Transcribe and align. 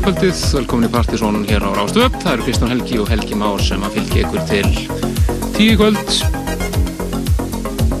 kvöldið, 0.00 0.38
velkomin 0.54 0.86
í 0.86 0.90
Partisón 0.92 1.42
hér 1.48 1.64
á 1.66 1.70
Rástöp. 1.76 2.14
Það 2.22 2.32
eru 2.32 2.44
Kristján 2.46 2.70
Helgi 2.72 2.98
og 3.02 3.10
Helgi 3.10 3.36
Már 3.36 3.60
sem 3.60 3.82
að 3.84 3.96
fylgja 3.98 4.22
ykkur 4.24 4.42
til 4.48 4.68
tíu 5.56 5.76
kvöld. 5.76 6.12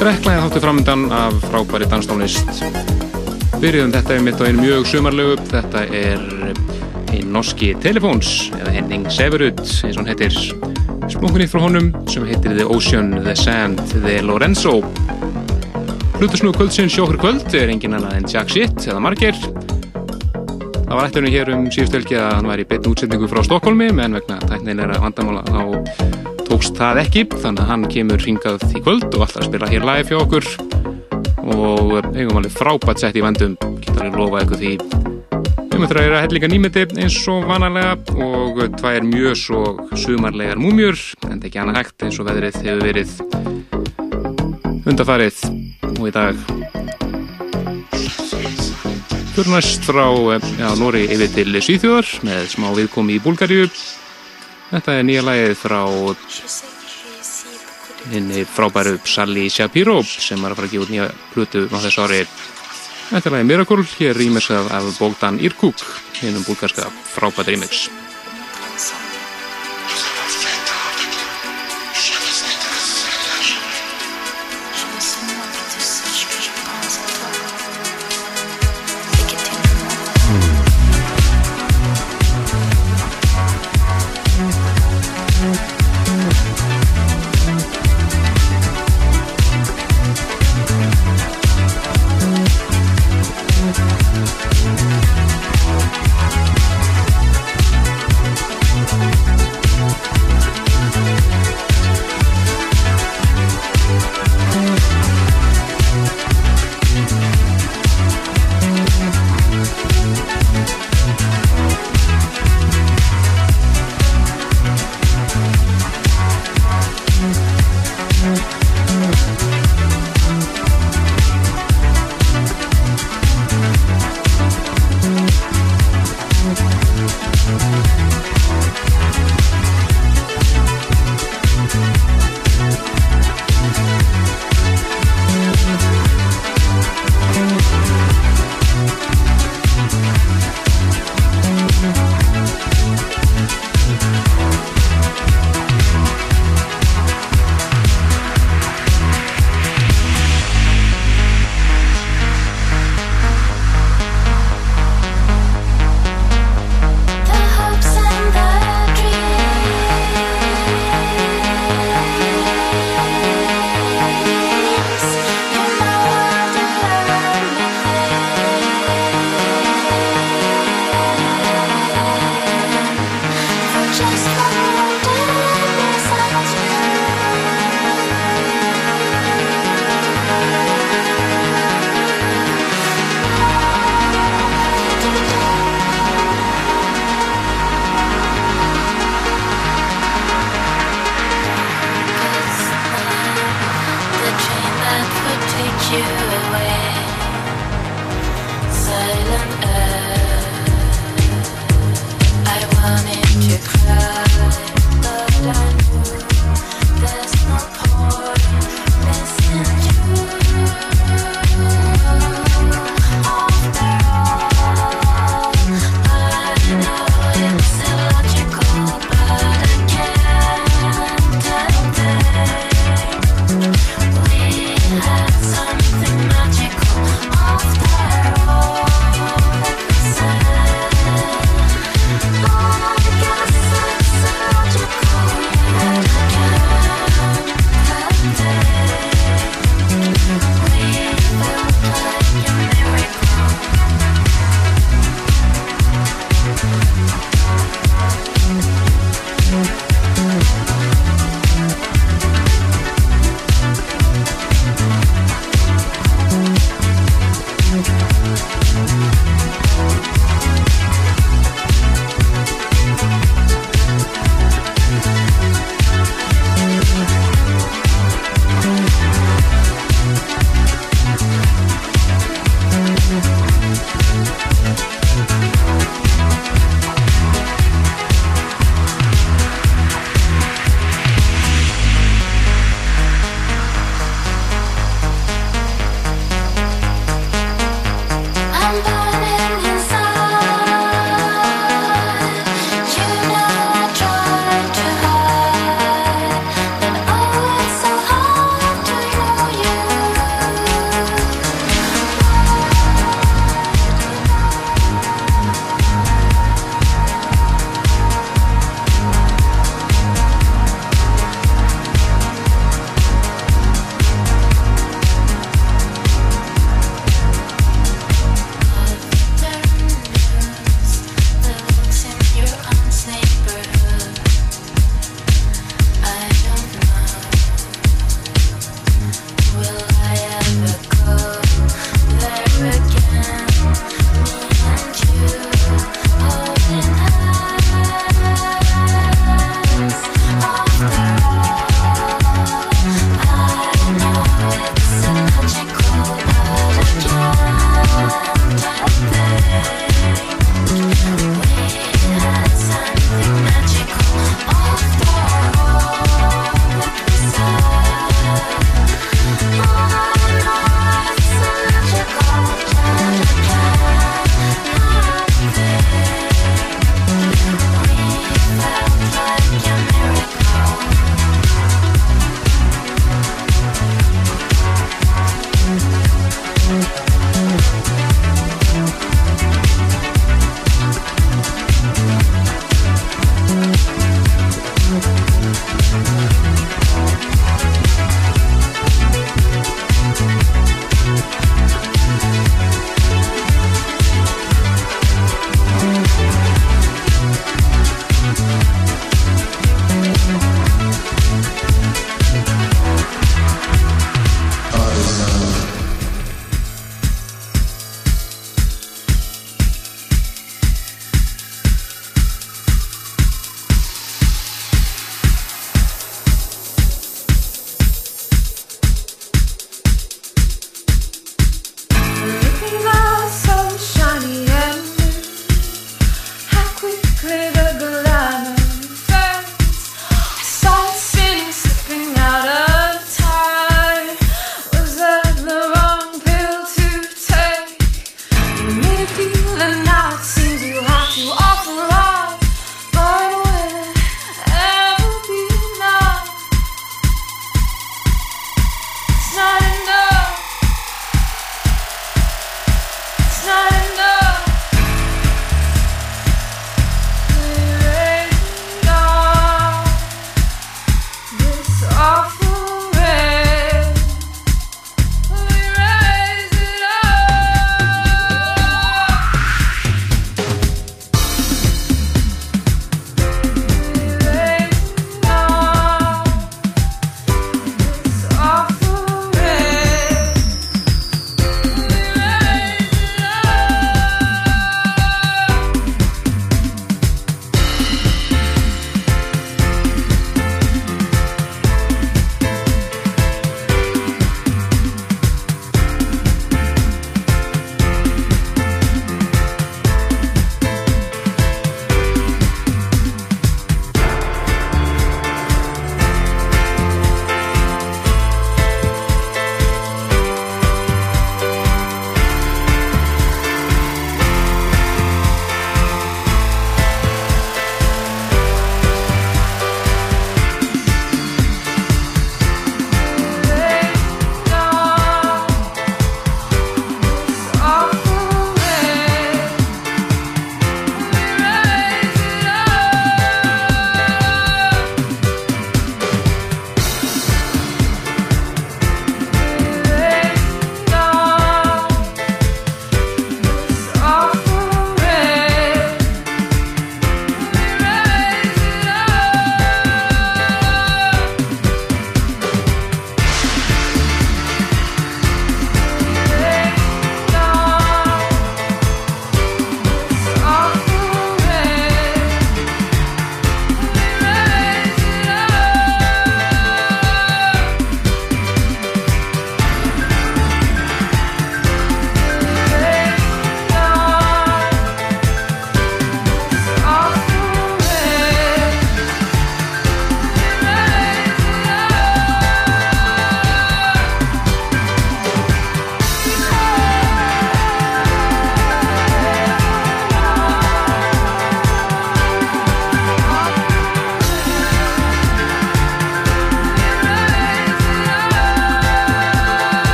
Drekklaði 0.00 0.42
þáttu 0.42 0.62
framöndan 0.64 1.04
af 1.14 1.38
frábæri 1.44 1.86
danstónlist. 1.92 2.64
Byrjuðum 3.62 3.94
þetta 3.94 4.16
er 4.16 4.24
mitt 4.26 4.42
á 4.42 4.48
einu 4.48 4.64
mjög 4.64 4.88
sumarlegu. 4.90 5.38
Þetta 5.52 5.84
er 5.94 6.24
einn 7.14 7.30
norski 7.34 7.72
telefóns, 7.84 8.50
eða 8.58 8.74
Henning 8.74 9.06
Severud, 9.06 9.62
eins 9.62 9.94
og 9.94 10.02
hann 10.02 10.10
heitir 10.10 10.38
smunkunni 11.14 11.46
frá 11.50 11.62
honum, 11.62 11.92
sem 12.10 12.26
heitir 12.26 12.56
The 12.58 12.66
Ocean, 12.66 13.20
The 13.22 13.36
Sand, 13.38 13.84
The 14.00 14.18
Lorenzo. 14.24 14.80
Hlutusnúðu 16.18 16.58
kvöldsins 16.58 16.96
sjókur 16.96 17.20
kvöld 17.22 17.54
er 17.54 17.70
engin 17.70 17.94
annað 17.94 18.18
en 18.18 18.32
Jack 18.34 18.50
Shit 18.50 18.88
eða 18.88 19.02
Marger 19.04 19.53
Það 20.94 21.00
var 21.00 21.08
ættunum 21.10 21.32
hér 21.34 21.48
um 21.50 21.62
síðustu 21.74 21.96
helgi 21.98 22.14
að 22.22 22.28
hann 22.36 22.46
var 22.46 22.60
í 22.62 22.64
beitn 22.70 22.86
útsendingu 22.86 23.26
frá 23.26 23.40
Stokkólmi 23.42 23.88
menn 23.98 24.12
vegna 24.14 24.36
tæknilegra 24.46 25.00
vandamála 25.02 25.40
þá 25.48 25.62
tókst 26.46 26.78
það 26.78 27.00
ekki 27.00 27.24
þannig 27.32 27.62
að 27.64 27.70
hann 27.72 27.86
kemur 27.90 28.22
hringað 28.22 28.62
í 28.70 28.78
kvöld 28.84 29.08
og 29.08 29.24
alltaf 29.24 29.48
spila 29.48 29.66
hér 29.72 29.82
live 29.88 30.06
hjá 30.12 30.20
okkur. 30.20 30.46
Og 31.50 31.98
eigum 32.14 32.38
alveg 32.38 32.54
frábært 32.54 33.02
sett 33.02 33.18
í 33.18 33.24
vandum 33.26 33.56
getur 33.82 34.04
alveg 34.04 34.20
lofa 34.20 34.44
eitthvað 34.44 34.62
því. 34.62 34.74
Við 35.72 35.82
möttum 35.82 35.98
að 35.98 35.98
vera 35.98 36.22
hellinga 36.22 36.52
nýmyndi 36.52 36.86
eins 37.02 37.18
og 37.34 37.50
vanalega 37.50 37.98
og 38.28 38.62
tvær 38.78 39.02
mjög 39.10 39.34
svo 39.42 39.64
sumarlegar 39.98 40.62
múmjur 40.62 40.94
en 41.26 41.42
ekki 41.42 41.58
annað 41.58 41.80
hægt 41.80 42.06
eins 42.06 42.22
og 42.22 42.30
veðrið 42.30 42.62
hefur 42.68 42.86
verið 42.86 43.10
undarfarið 44.86 45.42
og 45.90 46.06
í 46.06 46.14
dag 46.14 46.63
fyrir 49.34 49.50
næst 49.50 49.82
frá 49.82 50.04
já, 50.58 50.68
Nóri 50.78 51.08
yfir 51.10 51.30
til 51.34 51.56
Svíþjóðar 51.58 52.10
með 52.22 52.44
smá 52.52 52.68
viðkomi 52.76 53.16
í 53.16 53.22
Búlgaríu. 53.24 53.66
Þetta 54.68 54.94
er 54.94 55.06
nýja 55.08 55.24
lægið 55.26 55.54
frá 55.58 55.80
henni 58.12 58.44
frábæru 58.46 59.00
Sally 59.02 59.48
Shapiro 59.50 59.98
sem 60.06 60.38
var 60.38 60.54
að 60.54 60.60
fara 60.60 60.70
að 60.70 60.76
gefa 60.76 60.86
út 60.86 60.94
nýja 60.94 61.10
hlutu 61.34 61.64
á 61.66 61.76
þessu 61.82 62.06
ári. 62.06 62.22
Þetta 63.10 63.26
er 63.26 63.36
lægið 63.38 63.50
Miracle 63.50 63.88
hér 63.96 64.22
rýmis 64.22 64.50
af, 64.54 64.70
Bogdan 65.00 65.42
Irkuk 65.42 65.82
hennum 66.20 66.46
búlgarska 66.46 66.90
frábært 67.16 67.50
rýmix 67.50 67.88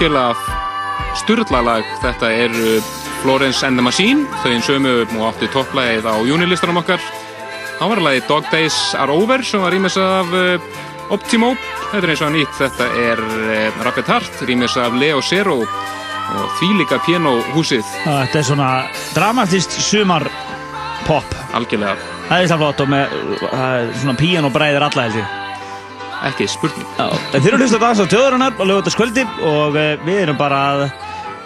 algjörlega 0.00 0.32
styrlalag. 1.20 1.84
Þetta 2.00 2.28
er 2.32 2.54
Florence 3.20 3.66
and 3.66 3.76
the 3.76 3.84
Machine, 3.84 4.24
þau 4.40 4.48
einn 4.48 4.62
sömu 4.64 4.92
og 5.04 5.24
átti 5.28 5.48
topplægið 5.52 6.06
á 6.08 6.16
júnilistarum 6.24 6.80
okkar. 6.80 7.02
Þá 7.76 7.84
var 7.90 8.00
lagið 8.06 8.28
Dog 8.28 8.46
Days 8.48 8.78
Are 8.96 9.12
Over 9.12 9.44
sem 9.44 9.60
var 9.60 9.74
rýmis 9.74 9.98
af 10.00 10.32
uh, 10.32 10.78
Optimo. 11.12 11.50
Þetta 11.90 12.00
er 12.00 12.12
eins 12.14 12.22
og 12.24 12.32
nýtt. 12.32 12.54
Þetta 12.56 12.86
er 13.02 13.20
uh, 13.20 13.82
Rapid 13.84 14.08
Heart, 14.08 14.40
rýmis 14.48 14.78
af 14.80 14.96
Leo 14.96 15.20
Zero 15.20 15.58
og 15.60 16.56
því 16.60 16.70
líka 16.78 17.00
pianohúsið. 17.04 17.84
Þetta 18.06 18.40
er 18.40 18.48
svona 18.48 18.70
dramatist 19.12 19.76
sumar 19.84 20.30
pop. 21.04 21.36
Algjörlega. 21.58 21.98
Það 22.30 22.46
er 22.46 22.50
það 22.54 22.64
flott 22.64 22.82
og 22.86 22.90
með 22.96 23.20
uh, 23.50 23.92
svona 24.00 24.16
pianobræðir 24.22 24.88
alla 24.88 25.06
held 25.10 25.20
ég. 25.20 25.39
Ekki 26.28 26.46
spurning. 26.52 26.88
Já, 26.98 27.06
þeir 27.32 27.54
eru 27.54 27.66
að 27.70 27.80
dansa 27.80 28.04
á 28.04 28.12
tjóðurinnar 28.12 28.58
og 28.58 28.68
lögum 28.68 28.82
þetta 28.82 28.92
skvöldi 28.92 29.24
og 29.48 29.78
uh, 29.78 29.94
við 30.04 30.20
erum 30.26 30.38
bara 30.40 30.60
að 30.74 30.82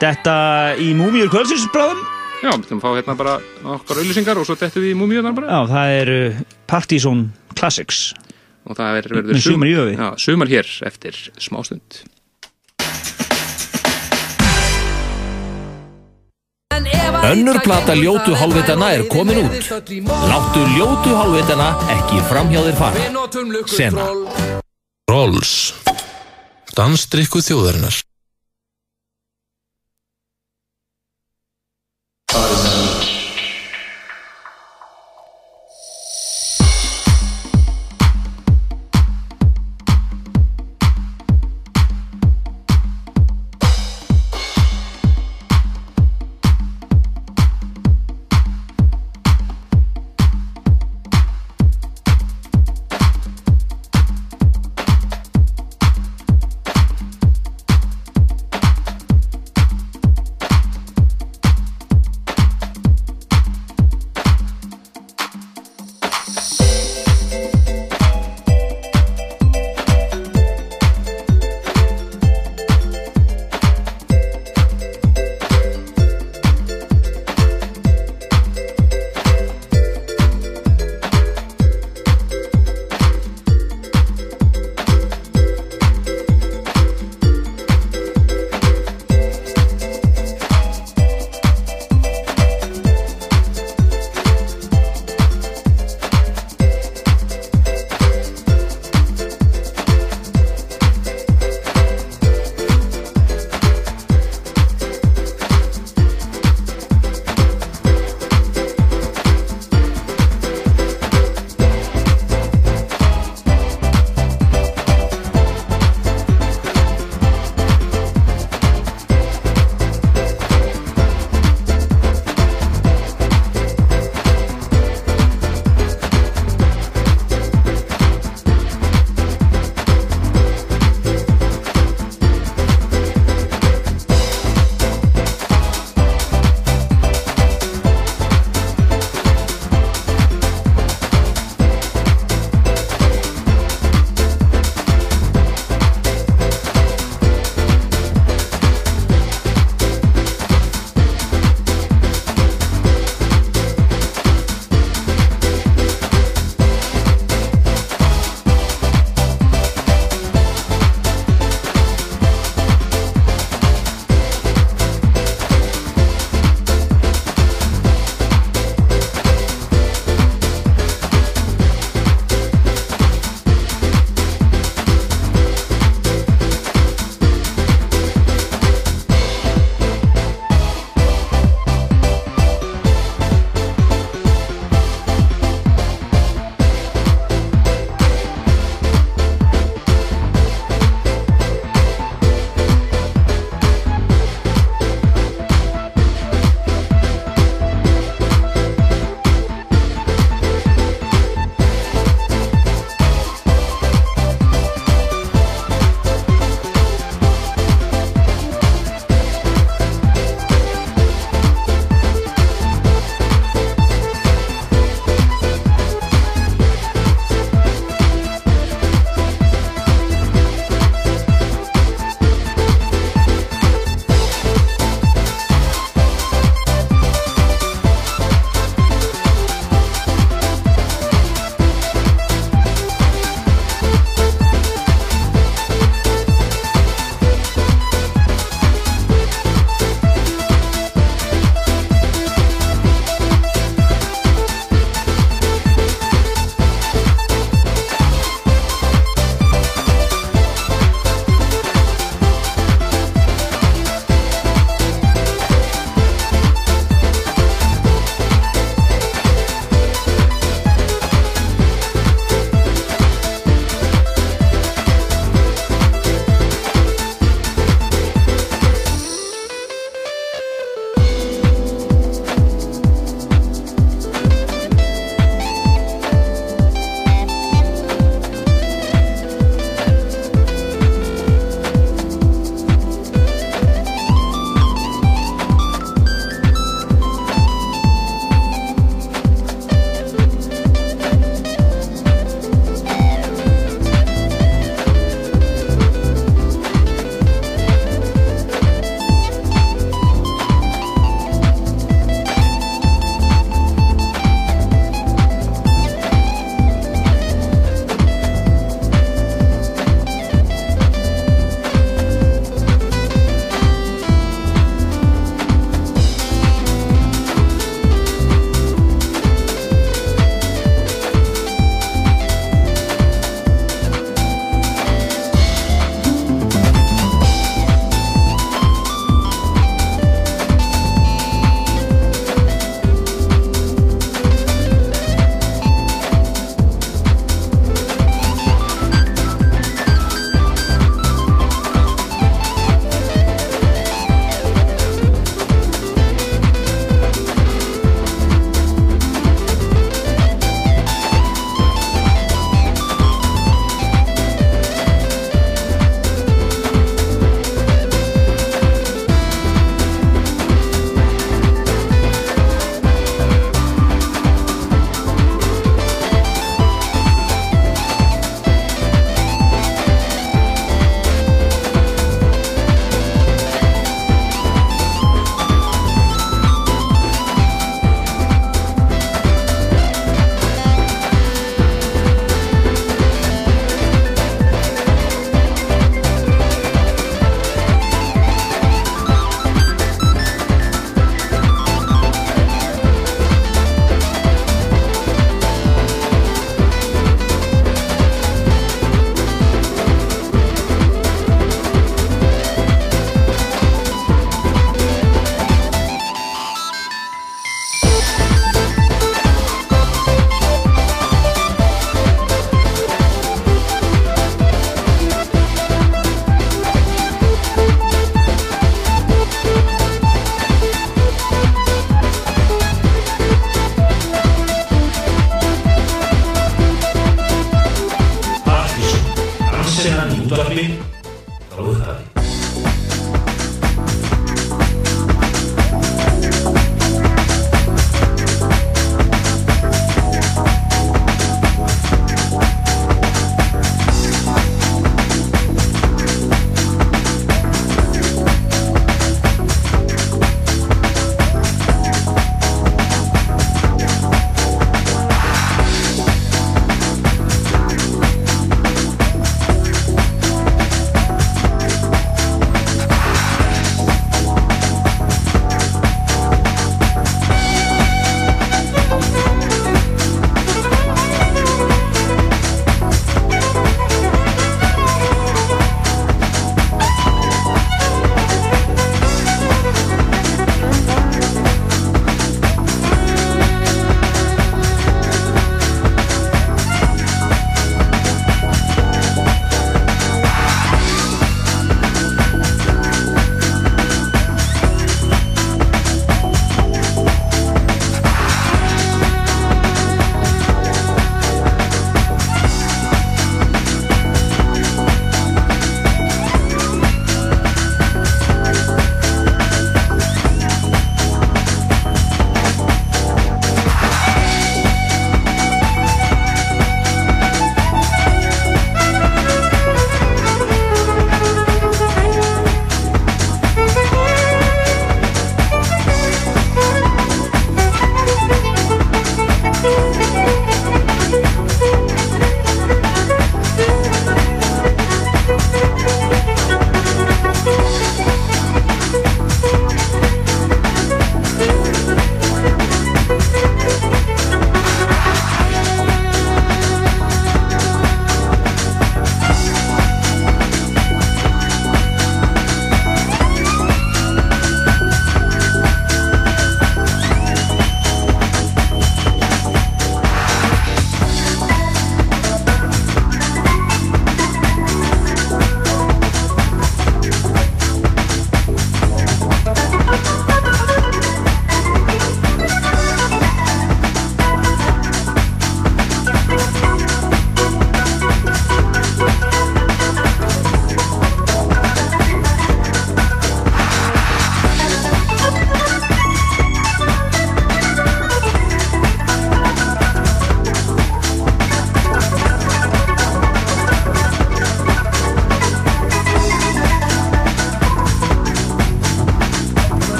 detta 0.00 0.36
í 0.80 0.92
múmiur 0.96 1.28
kvöldsins-bráðum. 1.32 2.00
Já, 2.42 2.48
við 2.50 2.64
ætlum 2.64 2.80
að 2.80 2.86
fá 2.86 2.90
hérna 2.96 3.18
bara 3.20 3.34
okkar 3.76 4.00
auðlýsingar 4.00 4.40
og 4.40 4.48
svo 4.48 4.56
dettum 4.58 4.82
við 4.82 4.94
í 4.94 4.98
múmiurnar 4.98 5.36
bara. 5.36 5.52
Já, 5.52 5.60
það 5.74 5.98
eru 6.00 6.18
Partizón 6.72 7.26
Classics. 7.58 8.00
Og 8.66 8.78
það 8.78 8.88
er 8.88 9.12
verður 9.12 9.30
Með 9.34 9.44
sumar 9.44 9.70
í 9.70 9.76
öfi. 9.84 9.94
Já, 9.98 10.08
sumar 10.24 10.50
hér 10.50 10.72
eftir 10.88 11.20
smástund. 11.42 12.02
Önnur 17.22 17.60
plata 17.62 17.94
ljótu 17.94 18.34
hálfvitana 18.34 18.90
er 18.96 19.04
komin 19.12 19.44
út. 19.44 19.70
Láttu 20.32 20.64
ljótu 20.74 21.14
hálfvitana 21.14 21.68
ekki 21.94 22.18
framhjá 22.26 22.66
þér 22.66 22.76
fara. 22.82 23.06
Sena. 23.70 24.61
Rolls. 25.10 25.74
Dansdrykku 26.76 27.42
þjóðarinnar. 27.44 28.02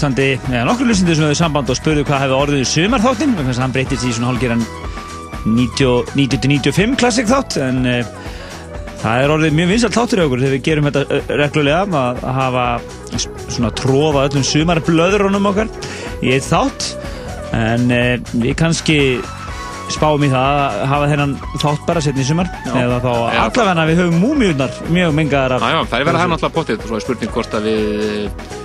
Hlustandi, 0.00 0.38
eða 0.48 0.64
nokkur 0.64 0.88
hlustandi 0.88 1.12
sem 1.12 1.26
hefur 1.26 1.36
samband 1.36 1.70
og 1.70 1.76
spurðu 1.76 2.02
hvað 2.08 2.22
hefur 2.22 2.38
orðið 2.46 2.62
í 2.62 2.68
sumarþáttin 2.70 3.34
þannig 3.36 3.50
að 3.52 3.58
hann 3.60 3.72
breytist 3.74 4.04
í 4.08 4.12
svona 4.16 4.30
hálfgerðan 4.30 4.62
90-95 5.44 6.94
klassik 7.00 7.26
þátt 7.28 7.58
en 7.60 7.82
uh, 7.84 7.98
það 9.02 9.24
er 9.24 9.34
orðið 9.34 9.58
mjög 9.58 9.68
vinsalt 9.74 9.98
þáttur 9.98 10.22
í 10.22 10.24
okkur 10.24 10.40
þegar 10.40 10.54
við 10.54 10.62
gerum 10.70 10.88
þetta 10.88 11.02
uh, 11.04 11.34
reglulega 11.42 12.00
að 12.00 12.22
hafa 12.38 12.64
svona 13.50 13.72
tróða 13.76 14.22
öllum 14.30 14.46
sumarblöðurunum 14.52 15.50
okkar 15.50 15.68
í 16.24 16.32
eitt 16.32 16.48
þátt. 16.48 16.88
En 17.58 17.92
uh, 17.92 18.14
við 18.40 18.56
kannski 18.56 18.98
spáum 19.92 20.24
í 20.24 20.30
það 20.32 20.62
að 20.62 20.80
hafa 20.94 21.10
þennan 21.12 21.36
þátt 21.60 21.84
bara 21.88 22.04
setni 22.06 22.24
í 22.24 22.30
sumar 22.30 22.48
já. 22.64 22.72
eða 22.86 23.02
þá 23.04 23.12
allavega 23.42 23.86
við 23.90 24.02
höfum 24.04 24.20
múmiurnar 24.22 24.80
mjög 24.88 25.14
mengaðar 25.18 25.56
af 25.58 25.64
Já, 25.66 25.72
já, 25.74 25.80
það 25.82 25.98
er 25.98 26.08
verið 26.08 26.14
að 26.14 26.22
hafa 26.22 26.32
náttúrulega 26.32 26.56
potið 26.60 26.84
og 26.84 26.86
svo 26.86 27.00
er 27.00 27.04
spurning 27.04 27.32
hvort 27.34 27.56
að 27.58 27.66
við 27.66 28.59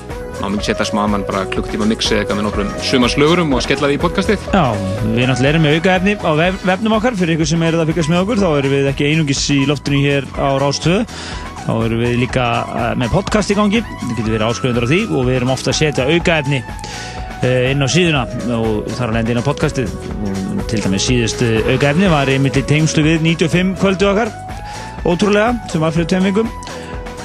maður 0.45 0.59
myndi 0.59 0.67
setja 0.67 0.85
smaman 0.85 1.23
bara 1.25 1.45
klukktíma 1.49 1.87
mixi 1.89 2.19
eitthvað 2.19 2.37
með 2.37 2.45
nokkrum 2.45 2.73
sumarslögurum 2.85 3.53
og 3.57 3.63
skella 3.65 3.89
því 3.89 3.97
í 3.97 4.01
podcastið. 4.03 4.43
Já, 4.53 4.65
við 5.01 5.25
náttúrulega 5.31 5.49
erum 5.49 5.63
með 5.65 5.77
aukaefni 5.79 6.13
á 6.21 6.31
vef, 6.37 6.59
vefnum 6.69 6.95
okkar. 6.99 7.17
Fyrir 7.17 7.35
ykkur 7.35 7.49
sem 7.49 7.65
eru 7.65 7.81
að 7.81 7.91
fyrkast 7.91 8.11
með 8.11 8.21
okkur 8.21 8.41
þá 8.43 8.47
erum 8.59 8.75
við 8.75 8.89
ekki 8.91 9.07
einungis 9.09 9.41
í 9.55 9.57
loftinu 9.65 10.01
hér 10.03 10.27
á 10.37 10.49
Rástöðu 10.61 10.99
þá 11.65 11.71
erum 11.73 12.03
við 12.03 12.17
líka 12.21 12.45
eh, 12.61 12.91
með 13.01 13.15
podcast 13.15 13.53
í 13.53 13.57
gangi. 13.57 13.81
Það 13.81 14.13
getur 14.19 14.35
verið 14.35 14.47
áskrifendur 14.49 14.85
á 14.85 14.91
því 14.91 15.01
og 15.07 15.25
við 15.29 15.39
erum 15.39 15.53
ofta 15.55 15.73
að 15.73 15.79
setja 15.79 16.07
aukaefni 16.11 16.61
eh, 16.61 17.71
inn 17.71 17.81
á 17.81 17.87
síðuna 17.89 18.25
og 18.59 18.91
þar 18.93 19.07
að 19.07 19.17
lenda 19.17 19.33
inn 19.33 19.41
á 19.41 19.49
podcastið. 19.49 19.97
Og 20.21 20.61
til 20.69 20.83
dæmis 20.85 21.09
síðust 21.09 21.41
aukaefni 21.73 22.13
var 22.13 22.29
einmitt 22.29 22.61
í 22.61 22.67
tengslu 22.69 23.07
við 23.07 23.25
95 23.33 23.79
kvöldu 23.81 24.13
okkar. 24.13 24.33
Ótrúlega 25.05 25.57
sem 25.73 25.81
var 25.81 25.93
fyrir 25.93 26.09
tveim 26.13 26.29
vingum 26.29 26.53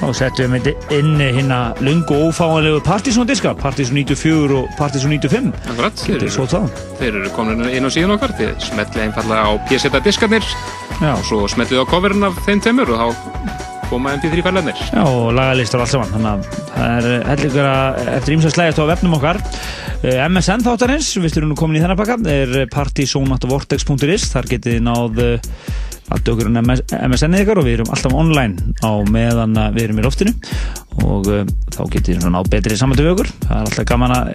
og 0.07 0.15
settum 0.17 0.55
við 0.57 0.71
inn 0.97 1.21
hérna 1.21 1.61
lungu 1.85 2.17
og 2.17 2.31
ófáanlegu 2.31 2.81
Partiðsson 2.87 3.29
diska 3.29 3.53
Partiðsson 3.59 3.99
94 4.01 4.57
og 4.57 4.69
Partiðsson 4.79 5.13
95 5.17 5.51
Akkurat, 5.73 6.05
þeir 6.07 6.27
eru, 6.27 6.61
þeir 7.01 7.19
eru 7.21 7.33
komin 7.37 7.67
inn 7.69 7.89
á 7.89 7.91
síðan 7.93 8.15
okkar 8.17 8.35
þið 8.39 8.55
smetlið 8.71 9.09
einfallega 9.09 9.45
á 9.45 9.53
pjesseta 9.69 10.03
diskarnir 10.05 10.47
Já. 11.01 11.13
og 11.13 11.27
svo 11.29 11.43
smetlið 11.51 11.85
á 11.85 11.91
coverin 11.91 12.29
af 12.31 12.41
þeim 12.47 12.65
tömur 12.65 12.95
og 12.95 13.03
þá 13.03 13.69
koma 13.91 14.15
MP3 14.17 14.45
færlegnir 14.47 14.81
Já, 14.89 15.03
og 15.03 15.31
lagalistar 15.35 15.83
og 15.83 15.87
allt 15.87 15.95
saman. 15.97 16.13
Þannig 16.15 16.31
að 16.31 16.67
það 16.71 17.09
er 17.11 17.25
heldur 17.27 17.71
eftir 18.17 18.37
ímsa 18.37 18.53
slægast 18.55 18.79
á 18.79 18.91
vefnum 18.93 19.17
okkar. 19.19 19.41
Eh, 20.01 20.21
MSN 20.29 20.63
þáttarins, 20.65 21.09
við 21.19 21.35
styrum 21.35 21.51
nú 21.51 21.59
komin 21.59 21.81
í 21.81 21.83
þennan 21.83 21.99
pakka 21.99 22.17
er 22.31 22.69
partysonatvortex.is 22.71 24.31
þar 24.31 24.51
getið 24.55 24.79
náð 24.87 25.25
alltaf 26.11 26.35
okkur 26.35 26.51
um 26.51 26.59
MSN-ið 26.61 27.45
ykkar 27.45 27.61
og 27.61 27.67
við 27.67 27.79
erum 27.79 27.93
alltaf 27.95 28.17
online 28.17 28.75
á 28.83 28.91
meðan 29.11 29.59
við 29.77 29.85
erum 29.87 30.01
í 30.03 30.07
loftinu. 30.07 30.35
Og 31.07 31.29
uh, 31.31 31.45
þá 31.71 31.83
getur 31.95 32.19
við 32.21 32.33
ná 32.35 32.41
betri 32.51 32.79
samvættu 32.79 33.07
við 33.07 33.15
okkur. 33.17 33.31
Það 33.47 33.55
er 33.59 33.69
alltaf 33.69 33.91
gaman 33.91 34.17
að 34.17 34.33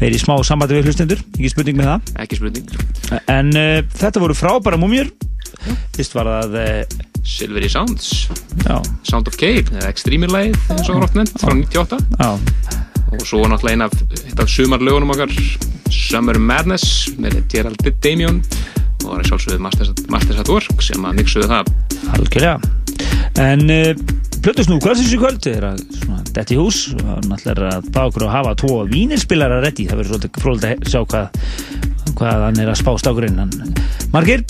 vera 0.00 0.16
í 0.16 0.22
smá 0.22 0.34
samvættu 0.46 0.78
við 0.78 0.88
hlustendur, 0.88 1.26
ekki 1.36 1.52
spurning 1.52 1.78
með 1.78 1.92
það. 1.92 2.14
Ekki 2.24 2.40
spurning. 2.40 2.72
En 3.30 3.52
uh, 3.52 3.76
þetta 4.00 4.24
voru 4.24 4.38
frábæra 4.38 4.80
múmjur 4.80 5.12
fyrst 5.94 6.14
var 6.16 6.30
það 6.30 6.56
uh, 6.60 7.02
Silvery 7.22 7.68
Sounds. 7.70 8.28
Já. 8.66 8.78
Sound 9.06 9.28
of 9.30 9.36
Cave, 9.38 9.68
eins 9.78 10.88
og 10.88 10.98
grótt 10.98 11.18
nefnt, 11.18 11.38
frá 11.40 11.54
98 11.54 11.98
Já. 12.18 12.30
og 13.12 13.24
svo 13.28 13.42
náttúrulega 13.46 13.76
eina 13.76 13.88
af 14.42 14.50
sumarlögunum 14.50 15.12
okkar 15.14 15.32
Summer 15.92 16.38
Madness 16.40 17.12
með 17.20 17.42
Gerald 17.52 17.84
Damion 18.02 18.40
og 19.06 19.16
það 19.16 19.24
er 19.24 19.30
sjálfsögðið 19.30 19.64
Masters 20.12 20.44
at 20.44 20.52
Work 20.52 20.86
sem 20.86 21.08
að 21.08 21.18
miksuðu 21.22 21.50
það. 21.52 21.74
Algjörlega 22.12 22.81
En 23.42 23.70
eh, 23.72 23.94
Plötusnú 24.42 24.80
kvöldsins 24.82 25.12
í 25.14 25.18
kvöld 25.20 25.44
er 25.46 25.64
að 25.68 25.82
þetta 26.32 26.50
í 26.50 26.56
hús 26.58 26.78
og 26.98 27.26
náttúrulega 27.30 27.76
að 27.76 27.90
bá 27.94 28.00
okkur 28.08 28.24
að 28.26 28.32
hafa 28.34 28.54
tvo 28.58 28.78
vínirspillar 28.90 29.52
að 29.54 29.68
reddi, 29.68 29.84
það 29.86 30.00
verður 30.00 30.10
svolítið 30.16 30.40
fróld 30.42 30.64
að 30.66 30.82
sjá 30.90 30.98
hvað, 31.12 31.44
hvað 32.18 32.42
hann 32.48 32.58
er 32.58 32.72
að 32.72 32.80
spá 32.80 32.90
stákurinn 32.98 33.38
Margir, 34.12 34.42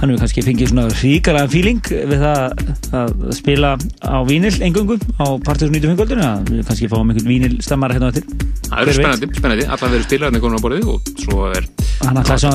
hann 0.00 0.10
hefur 0.10 0.24
kannski 0.24 0.42
fengið 0.44 0.72
svona 0.72 0.88
ríkaraðan 0.90 1.52
fíling 1.52 1.86
við 1.86 2.24
það 2.24 2.64
að 2.98 3.14
spila 3.38 3.70
á 4.02 4.18
vínil 4.26 4.52
engungum 4.66 5.06
á 5.22 5.26
Partiðs 5.46 5.70
95 5.70 5.96
kvöldinu. 6.02 6.26
Að 6.26 6.50
við 6.50 6.66
kannski 6.68 6.90
fáum 6.90 7.14
einhvern 7.14 7.30
vínilstammar 7.30 7.94
hérna 7.94 8.10
til 8.18 8.26
Það 8.66 8.82
eru 8.82 8.96
spennandi, 8.98 9.30
spennandi, 9.38 9.68
allar 9.70 9.94
verður 9.94 10.58
á 10.58 10.64
borðið 10.66 10.90
og 10.92 11.14
svo 11.22 11.46
er 11.54 11.70
Hann 12.02 12.20
ætlaði 12.20 12.50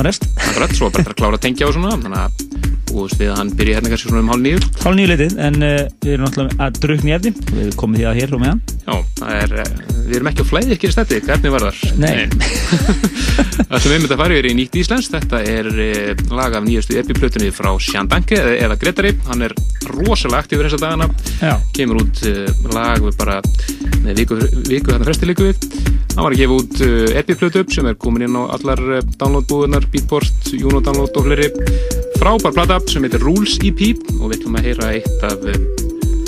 að 1.08 1.18
klára 1.18 1.40
að 1.40 1.42
tengja 1.48 1.66
á 1.66 1.70
svona. 1.74 1.96
Þannig 1.96 2.22
að 2.22 2.73
búist 2.90 3.20
við 3.20 3.32
að 3.32 3.40
hann 3.40 3.52
byrja 3.58 3.78
hérna 3.78 3.92
kannski 3.92 4.10
svona 4.10 4.24
um 4.24 4.32
hálf 4.32 4.44
nýju 4.44 4.62
Hálf 4.84 4.98
nýju 4.98 5.10
litið, 5.12 5.36
en 5.48 5.58
uh, 5.60 5.74
við 6.04 6.14
erum 6.14 6.28
náttúrulega 6.28 6.68
að 6.68 6.80
drukna 6.84 7.10
í 7.10 7.16
efni 7.18 7.34
við 7.50 7.74
komum 7.80 7.98
því 7.98 8.08
að 8.10 8.20
hér 8.20 8.34
og 8.36 8.44
meðan. 8.44 8.62
Já, 8.84 8.94
er, 9.38 9.56
uh, 9.64 9.94
við 10.04 10.18
erum 10.18 10.30
ekki 10.30 10.44
á 10.44 10.50
flæði 10.50 10.76
ekki 10.76 10.90
í 10.90 10.94
stætti, 10.94 11.20
hvernig 11.24 11.54
var 11.54 11.68
þar? 11.68 11.78
Nei. 12.00 13.24
það 13.68 13.80
sem 13.80 13.90
við 13.90 13.94
myndum 13.94 14.14
að 14.14 14.20
fara 14.20 14.36
yfir 14.36 14.48
í 14.50 14.54
nýtt 14.58 14.76
Íslands, 14.80 15.08
þetta 15.12 15.40
er 15.48 15.68
eh, 15.84 16.22
lag 16.34 16.56
af 16.58 16.64
nýjastu 16.66 16.98
epiplötunni 17.00 17.50
frá 17.54 17.70
Sjandanke 17.82 18.38
eða, 18.38 18.76
Gretari, 18.80 19.14
hann 19.28 19.44
er 19.46 19.54
rosalega 19.90 20.42
aktífur 20.44 20.68
þessa 20.68 20.80
dagana, 20.82 21.08
Já. 21.40 21.54
kemur 21.76 22.02
út 22.02 22.22
uh, 22.28 22.48
lag 22.74 23.02
við 23.04 23.18
bara 23.20 23.40
með 24.04 24.22
viku, 24.22 24.38
viku 24.68 24.92
þarna 24.92 25.08
fresti 25.08 25.30
líku 25.30 25.48
við, 25.48 25.68
hann 26.14 26.22
var 26.26 26.36
að 26.36 26.42
gefa 26.42 26.58
út 26.60 26.84
uh, 26.86 27.18
epiplötu 27.22 27.64
sem 27.74 27.90
er 27.90 27.98
komin 28.00 28.26
inn 28.28 28.38
á 28.38 28.42
allar 28.58 28.84
uh, 28.98 29.02
downloadbúðunar, 29.20 29.88
Beatport, 29.92 30.52
Juno 30.52 30.82
Download 30.84 31.20
og 31.20 31.28
fleiri, 31.28 31.50
frábær 32.20 32.54
plata 32.54 32.78
sem 32.90 33.04
heitir 33.06 33.22
Rules 33.24 33.56
EP 33.64 33.80
og 34.18 34.28
við 34.30 34.38
ætlum 34.38 34.58
að 34.58 34.68
heyra 34.68 34.90
eitt 34.96 35.26
af 35.26 35.44
uh, 35.44 35.58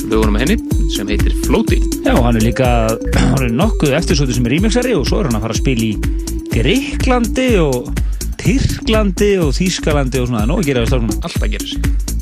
lögunum 0.06 0.38
að 0.38 0.44
henni 0.44 0.88
sem 0.94 1.08
heitir 1.10 1.34
Floaty. 1.46 1.80
Já, 2.06 2.14
hann 2.14 2.38
er 2.38 2.46
líka, 2.46 2.70
hann 3.32 3.46
er 3.46 3.54
nokkuð 3.54 3.96
eftirsótið 4.00 4.38
sem 4.38 4.48
er 4.48 4.56
remixari 4.56 4.96
og 4.96 5.06
svo 5.08 5.22
er 5.22 5.30
hann 5.30 5.38
að 5.38 5.46
fara 5.46 5.56
að 5.56 5.62
spila 5.62 5.86
í 5.86 5.94
Greiklandi 6.56 7.48
og 7.62 7.90
Tyrklandi 8.40 9.32
og 9.42 9.54
Þýskalandi 9.56 10.22
og 10.22 10.30
svona, 10.30 10.42
það 10.42 10.46
er 10.46 10.52
nóg 10.52 10.62
að 10.62 10.70
gera 10.70 10.84
við 10.84 10.92
stafnum. 10.92 11.16
Alltaf 11.26 11.50
gerir 11.56 11.72
sig. 11.74 12.14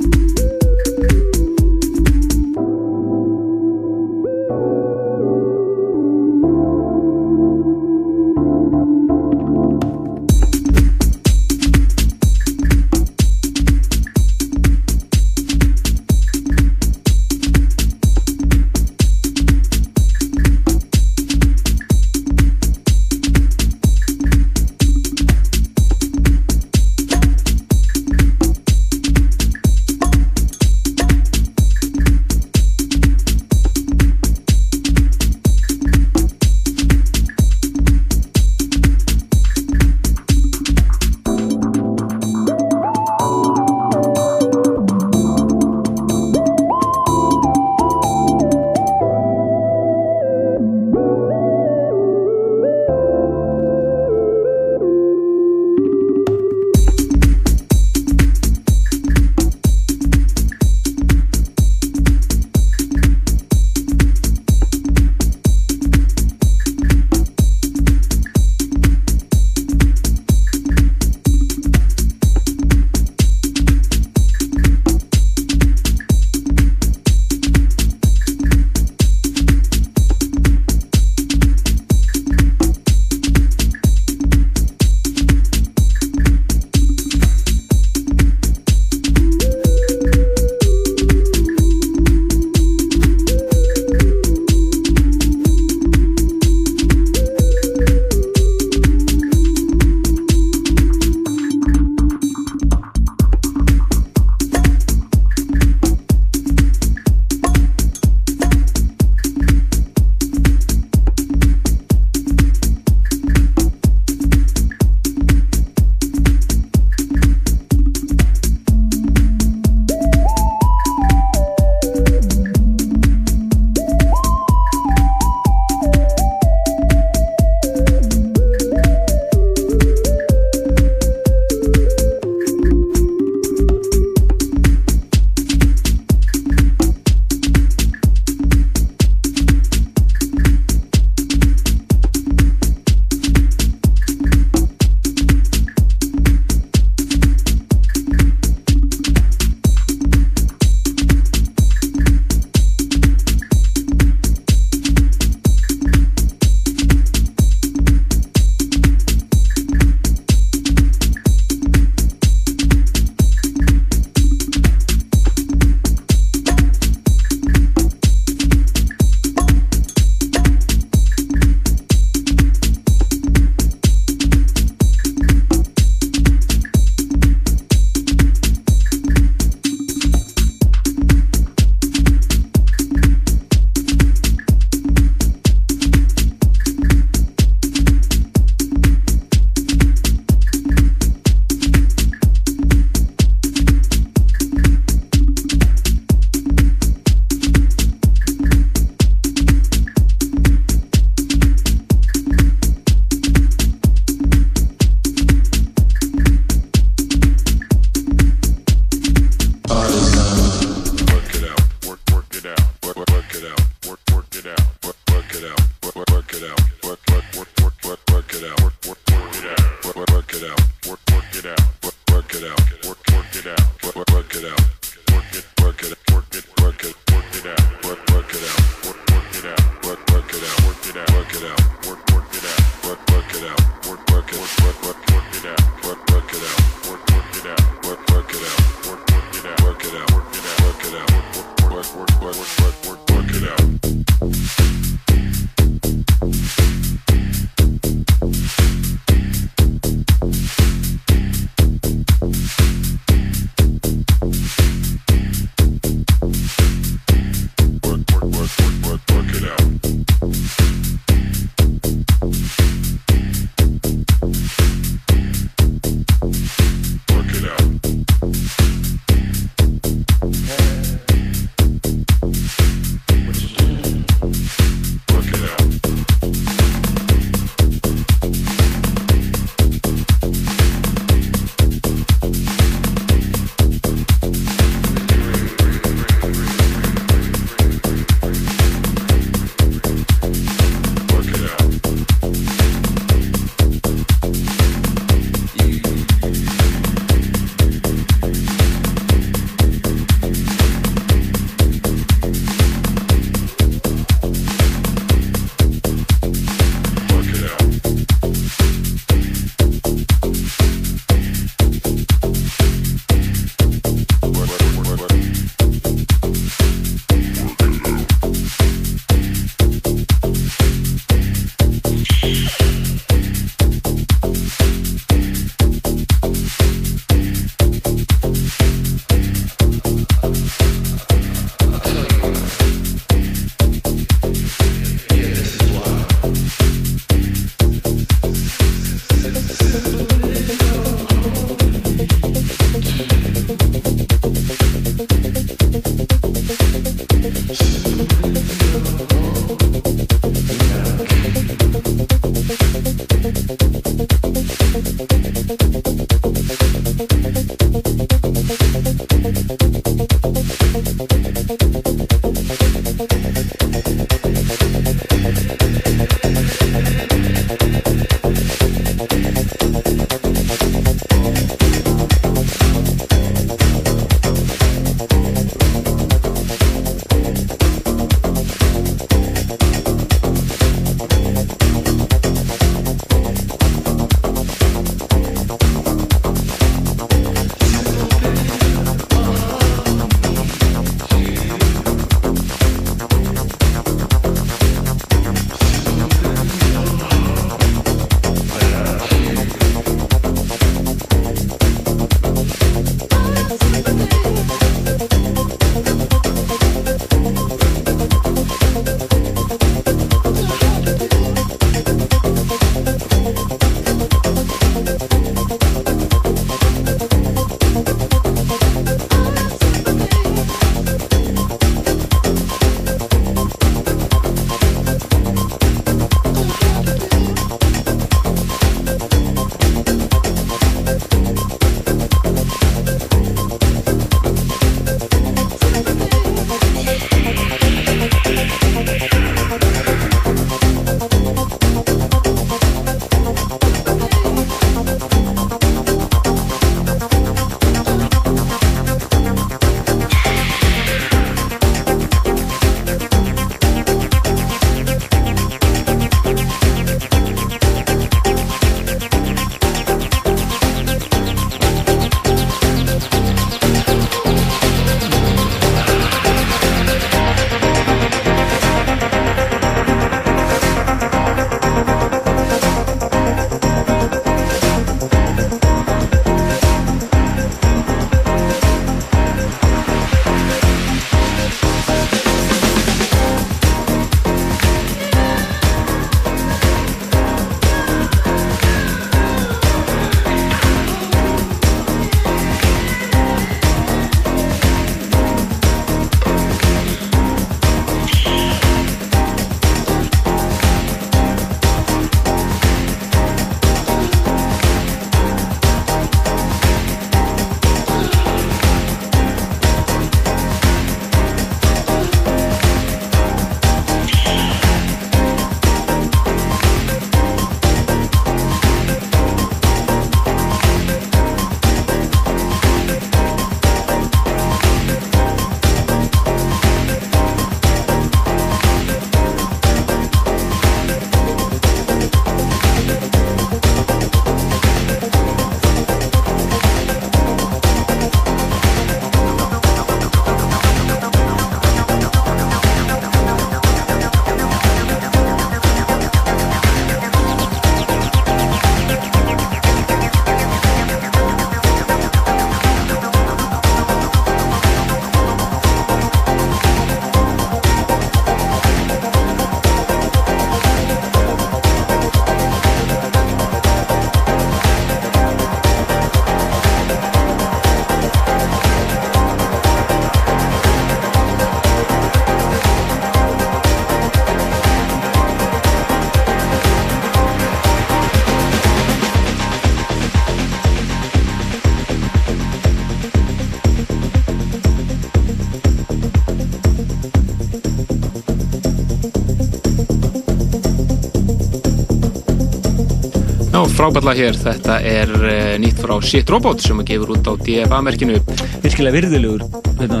Já, 593.86 593.90
frábætla 593.92 594.12
hér, 594.18 594.34
þetta 594.34 594.76
er 594.82 595.10
uh, 595.14 595.52
nýtt 595.62 595.78
frá 595.78 595.92
Shit 596.02 596.30
Robot 596.32 596.58
sem 596.58 596.80
að 596.82 596.88
gefur 596.88 597.12
út 597.14 597.28
á 597.30 597.38
DFA-merkinu. 597.38 598.16
Virkilega 598.64 598.96
virðulegur, 598.96 599.44
hérna. 599.78 600.00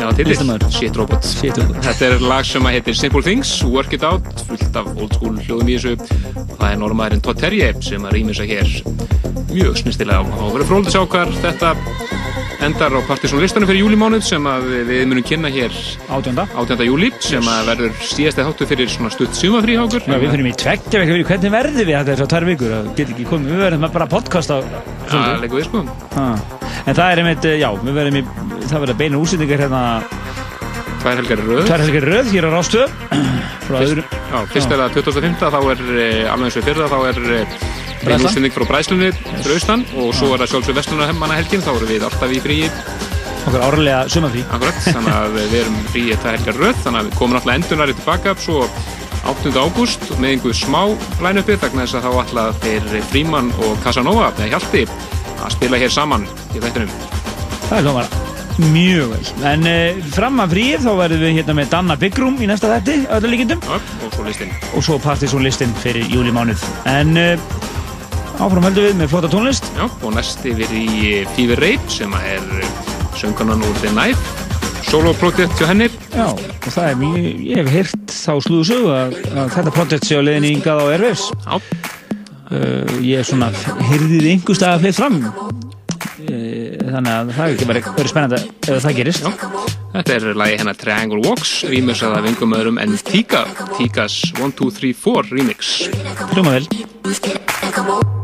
Já, 0.00 0.08
til 0.18 0.26
þess, 0.26 0.66
Shit 0.74 0.98
Robot. 0.98 1.28
Þetta 1.30 2.08
er 2.08 2.26
lag 2.26 2.42
sem 2.48 2.66
að 2.66 2.74
heitir 2.74 2.98
Simple 2.98 3.22
Things, 3.22 3.52
Work 3.70 3.94
It 3.94 4.02
Out, 4.02 4.26
fullt 4.48 4.80
af 4.82 4.90
old 4.96 5.14
school 5.14 5.38
hljóðum 5.38 5.70
í 5.70 5.78
þessu. 5.78 5.94
Það 6.56 6.66
er 6.72 6.82
normaðurinn 6.82 7.22
Todd 7.22 7.38
Terje 7.44 7.70
sem 7.86 8.02
að 8.02 8.18
rýmur 8.18 8.40
sig 8.40 8.50
hér 8.50 8.74
mjög 9.52 9.78
snistilega 9.78 10.26
fróðið 10.42 10.88
að 10.88 10.90
sjá 10.96 11.04
hvað 11.14 11.38
þetta 11.44 11.76
endar 12.62 12.94
á 12.94 13.00
partysónlistanum 13.08 13.68
fyrir 13.70 13.82
júlimánuð 13.82 14.24
sem 14.26 14.46
við 14.88 15.02
munum 15.10 15.24
kynna 15.26 15.50
hér 15.52 15.74
18. 16.06 16.38
18. 16.54 16.84
júli 16.86 17.10
sem 17.22 17.48
verður 17.66 17.94
síðasti 18.06 18.46
þáttu 18.46 18.68
fyrir 18.70 18.92
svona 18.92 19.10
stutt 19.14 19.34
sumafríhákur 19.38 20.06
við 20.06 20.28
finnum 20.34 20.50
í 20.50 20.54
tveggja 20.62 21.02
vekk 21.02 21.30
hvernig 21.32 21.54
verður 21.54 21.88
við 21.88 21.96
þetta? 21.96 22.12
Þessar 22.12 22.30
tær 22.32 22.46
vikur 22.48 22.74
það 22.76 22.90
get 22.98 23.12
ekki 23.14 23.26
komið, 23.30 23.52
við 23.52 23.64
verðum 23.66 23.88
bara 23.96 24.08
podcast 24.10 24.54
á 24.54 24.58
Já, 24.62 25.36
leikum 25.42 25.58
við 25.58 25.66
sko. 25.68 25.82
En 26.86 26.96
það 26.96 27.06
er 27.08 27.22
einmitt, 27.22 27.48
já, 27.60 27.68
við 27.82 27.98
verðum 27.98 28.20
í 28.20 28.24
það 28.70 28.84
verður 28.86 28.98
beina 29.02 29.20
úsendingar 29.20 29.62
hérna. 29.66 29.82
Tvær 31.02 31.18
helgar 31.18 31.42
röð. 31.42 31.64
Tvær 31.66 31.82
helgar 31.82 32.08
röð 32.08 32.30
hér 32.30 32.46
á 32.46 32.50
Rástöð 32.54 32.92
Fyrst, 33.66 34.02
já, 34.30 34.38
fyrst 34.52 34.72
er 34.74 34.80
það 34.82 34.96
2005 35.00 35.38
þá 35.42 35.60
er 35.72 35.82
eh, 35.96 36.30
alveg 36.30 36.48
eins 36.48 36.58
og 36.60 36.66
fyrra 36.66 36.88
þá 36.90 36.98
er 37.10 37.20
einu 38.06 38.28
útsending 38.28 38.54
frá 38.54 38.66
Bræslunni 38.68 39.10
fyrir 39.14 39.56
austan 39.56 39.84
og 39.96 40.10
svo 40.16 40.32
er 40.34 40.42
það 40.42 40.54
sjálfsög 40.54 40.78
vestlunarhemmanna 40.80 41.38
helgin. 41.38 41.62
Þá 41.64 41.72
erum 41.74 41.92
við 41.92 42.06
alltaf 42.08 42.34
í 42.34 42.40
fríi. 42.42 42.72
Okkur 43.42 43.62
árlega 43.66 44.02
sumafrí 44.12 44.42
Akkurat, 44.54 44.76
þannig 44.86 45.14
að 45.18 45.32
við 45.38 45.54
erum 45.64 45.78
frí 45.90 46.02
þetta 46.12 46.34
helgar 46.36 46.60
röð 46.62 46.82
þannig 46.84 47.00
að 47.00 47.08
við 47.08 47.16
komum 47.18 47.38
alltaf 47.38 47.56
endunari 47.56 47.96
tilbaka. 47.98 48.34
Svo 48.42 48.66
8. 49.22 49.54
ágúst 49.54 50.08
með 50.18 50.36
einhver 50.36 50.56
smá 50.58 50.82
þakna 51.20 51.84
þess 51.84 51.94
að 51.98 52.06
þá 52.06 52.10
alltaf 52.24 52.64
þeir 52.64 53.06
Fríman 53.12 53.52
og 53.62 53.78
Casanova 53.84 54.32
eða 54.34 54.50
Hjalti 54.56 54.86
að 55.42 55.54
spila 55.54 55.78
hér 55.78 55.94
saman 55.94 56.26
í 56.54 56.62
þættunum 56.62 56.90
Það 57.68 57.78
er 57.78 57.88
komað 57.88 58.20
mjög 58.72 59.12
vel. 59.14 59.28
En 59.48 59.62
uh, 59.64 60.00
fram 60.12 60.42
að 60.42 60.54
fríð 60.56 60.82
þá 60.84 60.90
verðum 60.98 61.22
við 61.24 61.36
hérna 61.38 61.54
með 61.56 61.70
Danna 61.72 61.96
Byggrum 62.02 62.40
í 62.42 62.48
næsta 62.50 62.68
þætti 62.74 62.96
öllu 63.16 63.30
líkindum. 63.32 63.62
Og 63.70 64.12
svo 64.12 64.26
listinn 64.26 64.52
og 64.72 64.84
svo 64.84 64.98
Partiðsson 65.02 65.46
listinn 65.46 65.72
fyrir 65.80 66.10
júlimánuð 66.12 66.66
en 66.90 67.16
uh, 67.16 67.46
Áfram 68.40 68.64
höldum 68.64 68.86
við 68.86 68.96
með 69.00 69.10
flotta 69.12 69.30
tónlist. 69.32 69.68
Já, 69.76 69.84
og 69.88 70.14
næst 70.16 70.44
yfir 70.48 70.72
í 70.74 70.86
Fever 71.34 71.60
Rape 71.62 71.92
sem 71.92 72.14
er 72.22 72.46
söngunan 73.18 73.62
úr 73.62 73.80
The 73.82 73.92
Knife, 73.92 74.48
soloprojekt 74.88 75.58
hjá 75.60 75.68
hennir. 75.70 75.92
Já, 76.14 76.28
og 76.32 76.68
það 76.68 76.88
er 76.88 77.00
mjög, 77.02 77.26
ég 77.48 77.60
hef 77.60 77.72
heyrt 77.76 78.14
þá 78.16 78.32
slúðu 78.46 78.68
sögu 78.70 78.94
að, 78.96 79.18
að 79.32 79.52
þetta 79.56 79.74
projekt 79.76 80.08
sé 80.08 80.18
á 80.18 80.22
leðinni 80.24 80.54
yngað 80.56 80.80
á 80.80 80.84
Airwaves. 80.94 81.26
Já. 81.44 81.54
Uh, 82.52 82.96
ég 83.00 83.22
er 83.22 83.28
svona, 83.28 83.52
heyrðið 83.88 84.30
einhver 84.34 84.58
stað 84.58 84.76
að 84.76 84.86
fleið 84.86 84.98
fram. 85.00 85.20
Þannig 86.22 87.12
að 87.12 87.30
það 87.34 87.44
er 87.44 87.54
ekki 87.54 87.68
verið 87.68 88.10
spennandi 88.12 88.40
ef 88.68 88.84
það 88.84 88.98
gerist. 89.00 89.26
Já. 89.26 89.72
Þetta 89.92 90.14
er 90.16 90.26
lagi 90.40 90.56
hennar 90.60 90.78
Triangle 90.80 91.20
Walks, 91.26 91.52
rýmurs 91.68 92.00
að 92.04 92.16
það 92.16 92.28
vingum 92.30 92.56
öðrum 92.56 92.80
en 92.80 92.96
Tíka, 93.10 93.44
Tíkas 93.76 94.22
1, 94.38 94.56
2, 94.62 94.72
3, 94.80 94.94
4 95.04 95.36
remix. 95.36 95.76
Hljóma 96.32 96.56
vel. 96.56 98.21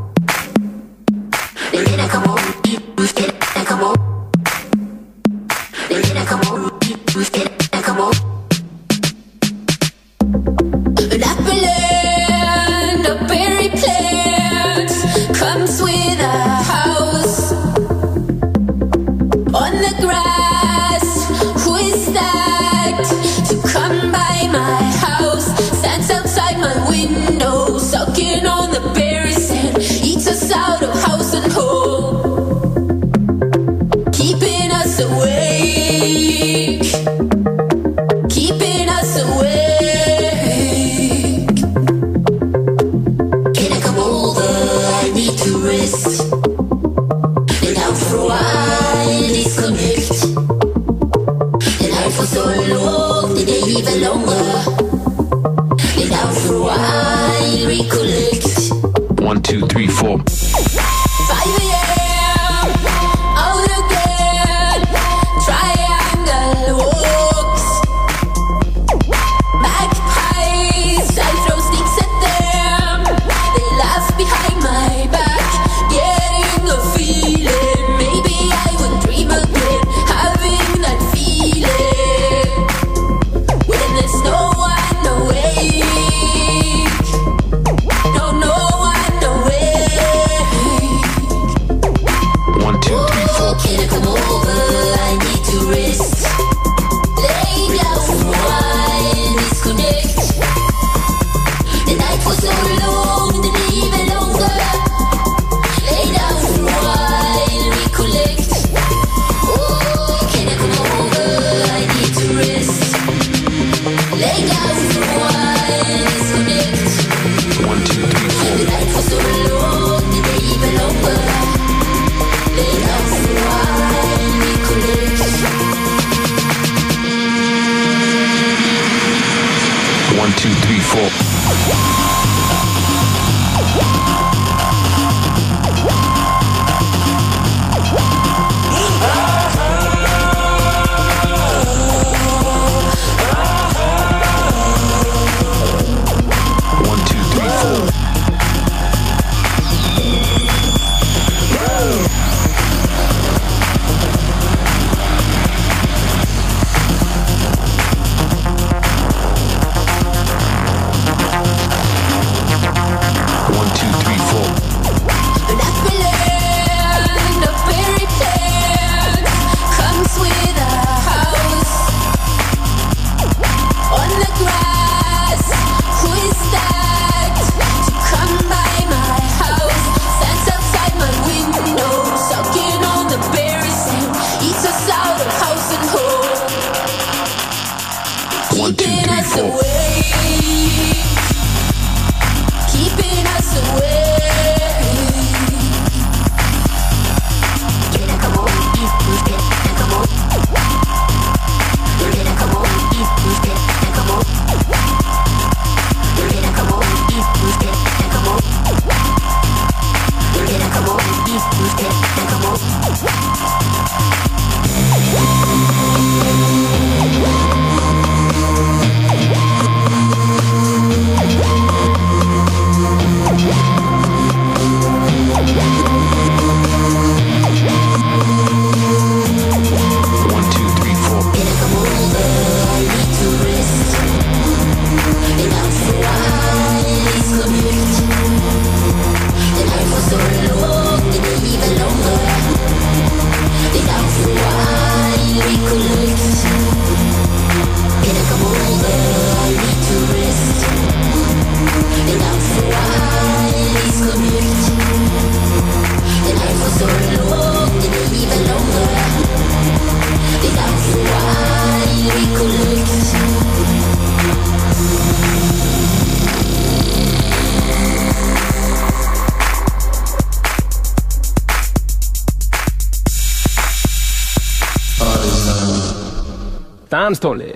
Danstónlist, 277.09 277.48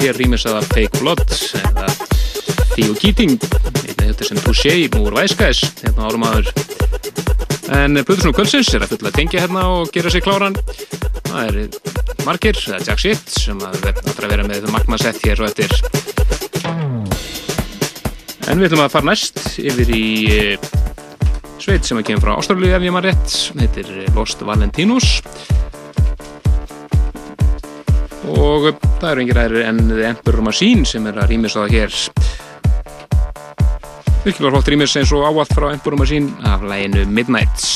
hér 0.00 0.16
rýmis 0.20 0.46
aða 0.48 0.64
Fake 0.72 1.00
Blood 1.02 1.24
eða 1.60 1.88
Theo 2.72 2.94
Keating 2.96 3.36
þetta 4.02 4.28
sem 4.28 4.40
Touché 4.42 4.76
úr 4.98 5.16
Væskæs 5.16 5.64
hérna 5.82 6.08
árum 6.08 6.26
aður 6.28 6.52
en 7.72 7.96
Plutusnú 8.04 8.32
Kvölsins 8.36 8.70
er 8.76 8.84
að 8.84 8.94
fulla 8.94 9.10
að 9.12 9.16
tengja 9.16 9.42
hérna 9.44 9.62
og 9.72 9.90
gera 9.94 10.10
sig 10.12 10.24
kláran. 10.24 10.56
Það 11.28 11.46
er 11.46 12.26
margir, 12.26 12.58
það 12.58 12.76
er 12.76 12.86
Jack 12.88 13.02
Shit 13.02 13.32
sem 13.32 13.62
að 13.64 13.78
það 14.10 14.28
vera 14.34 14.46
með 14.48 14.68
magmasett 14.74 15.22
hér 15.24 15.42
og 15.42 15.48
eftir. 15.48 15.72
En 18.50 18.60
við 18.60 18.68
ætlum 18.68 18.84
að 18.84 18.92
fara 18.92 19.08
næst 19.08 19.40
yfir 19.62 19.92
í 19.94 20.06
eh, 20.34 20.70
sveit 21.62 21.86
sem 21.86 22.00
að 22.00 22.08
kemur 22.10 22.26
frá 22.26 22.34
Ástralju 22.34 22.72
ef 22.74 22.84
ég 22.84 22.94
maður 22.94 23.12
rétt, 23.12 23.36
heitir 23.62 23.92
Lost 24.18 24.42
Valentinus. 24.44 25.22
Og 28.32 28.72
það 29.02 29.12
eru 29.12 29.22
yngir 29.24 29.38
aðrir 29.42 29.64
en 29.66 29.80
The 29.88 30.04
Emperor 30.12 30.44
Machine 30.46 30.86
sem 30.86 31.06
er 31.10 31.16
að 31.18 31.32
rýmis 31.32 31.56
á 31.58 31.64
það 31.64 31.72
hér. 31.74 31.96
Virkilega 34.22 34.52
flott 34.54 34.70
rýmis 34.70 34.94
eins 35.00 35.14
og 35.16 35.26
áallt 35.26 35.56
frá 35.56 35.72
Emperor 35.72 35.98
Machine 35.98 36.30
af 36.46 36.62
læginu 36.62 37.08
Midnights 37.10 37.71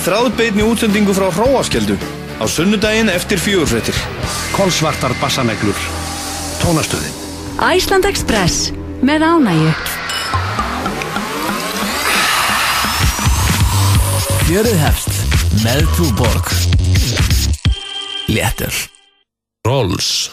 í 0.00 0.04
þráðbeitni 0.06 0.64
útsendingu 0.64 1.12
frá 1.12 1.26
Hróaskjöldu 1.28 1.96
á 2.40 2.44
sunnudaginn 2.48 3.10
eftir 3.12 3.36
fjögurfrettir. 3.36 3.96
Kolsvartar 4.56 5.12
bassaneglur. 5.20 5.76
Tónastöðin. 6.62 7.12
Æsland 7.60 8.08
Express 8.08 8.70
með 9.04 9.26
ánægju. 9.28 9.74
Fjörið 14.48 14.80
hefst 14.80 15.12
með 15.66 15.84
Túborg. 15.98 16.48
Léttur. 18.32 18.72
Rolls. 19.68 20.30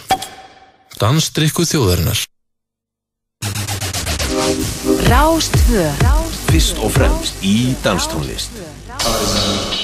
Dansdrykku 0.95 1.67
þjóðarinnar. 1.67 2.23
Rástvö. 5.11 5.91
Fyrst 6.47 6.79
og 6.79 6.95
fremst 6.95 7.43
í 7.43 7.75
danstónlist. 7.83 8.76
because 9.13 9.35
of 9.35 9.76